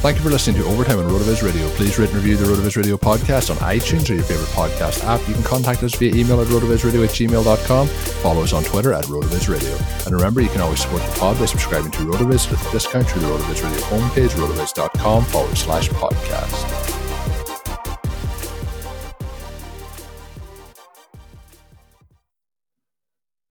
Thank 0.05 0.19
you 0.19 0.23
for 0.23 0.29
listening 0.29 0.61
to 0.61 0.69
Overtime 0.69 0.99
on 0.99 1.07
RotoViz 1.07 1.43
Radio. 1.43 1.67
Please 1.71 1.99
rate 1.99 2.11
and 2.11 2.17
review 2.17 2.37
the 2.37 2.45
RotoViz 2.45 2.77
Radio 2.77 2.99
podcast 2.99 3.49
on 3.49 3.57
iTunes 3.57 4.11
or 4.11 4.12
your 4.12 4.23
favorite 4.23 4.51
podcast 4.51 5.03
app. 5.03 5.27
You 5.27 5.33
can 5.33 5.43
contact 5.43 5.83
us 5.83 5.95
via 5.95 6.14
email 6.14 6.43
at 6.43 6.49
rotovizradio 6.49 7.05
at 7.05 7.09
gmail.com. 7.09 7.88
Follow 7.88 8.43
us 8.43 8.53
on 8.53 8.64
Twitter 8.64 8.93
at 8.93 9.05
RotoViz 9.07 9.49
Radio. 9.49 9.75
And 10.05 10.14
remember, 10.14 10.43
you 10.43 10.51
can 10.51 10.61
always 10.61 10.83
support 10.83 11.01
the 11.05 11.19
pod 11.19 11.38
by 11.38 11.47
subscribing 11.47 11.90
to 11.93 12.01
RotoViz 12.01 12.51
with 12.51 12.69
a 12.69 12.71
discount 12.71 13.09
through 13.09 13.23
the 13.23 13.29
RotoViz 13.29 13.64
Radio 13.64 13.81
homepage, 13.87 14.29
rotoviz.com 14.29 15.25
forward 15.25 15.57
slash 15.57 15.88
podcast. 15.88 17.01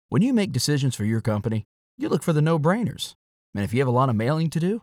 When 0.08 0.22
you 0.22 0.34
make 0.34 0.50
decisions 0.50 0.96
for 0.96 1.04
your 1.04 1.20
company, 1.20 1.68
you 1.96 2.08
look 2.08 2.24
for 2.24 2.32
the 2.32 2.42
no 2.42 2.58
brainers. 2.58 3.14
And 3.54 3.62
if 3.62 3.72
you 3.72 3.78
have 3.78 3.86
a 3.86 3.92
lot 3.92 4.08
of 4.08 4.16
mailing 4.16 4.50
to 4.50 4.58
do, 4.58 4.82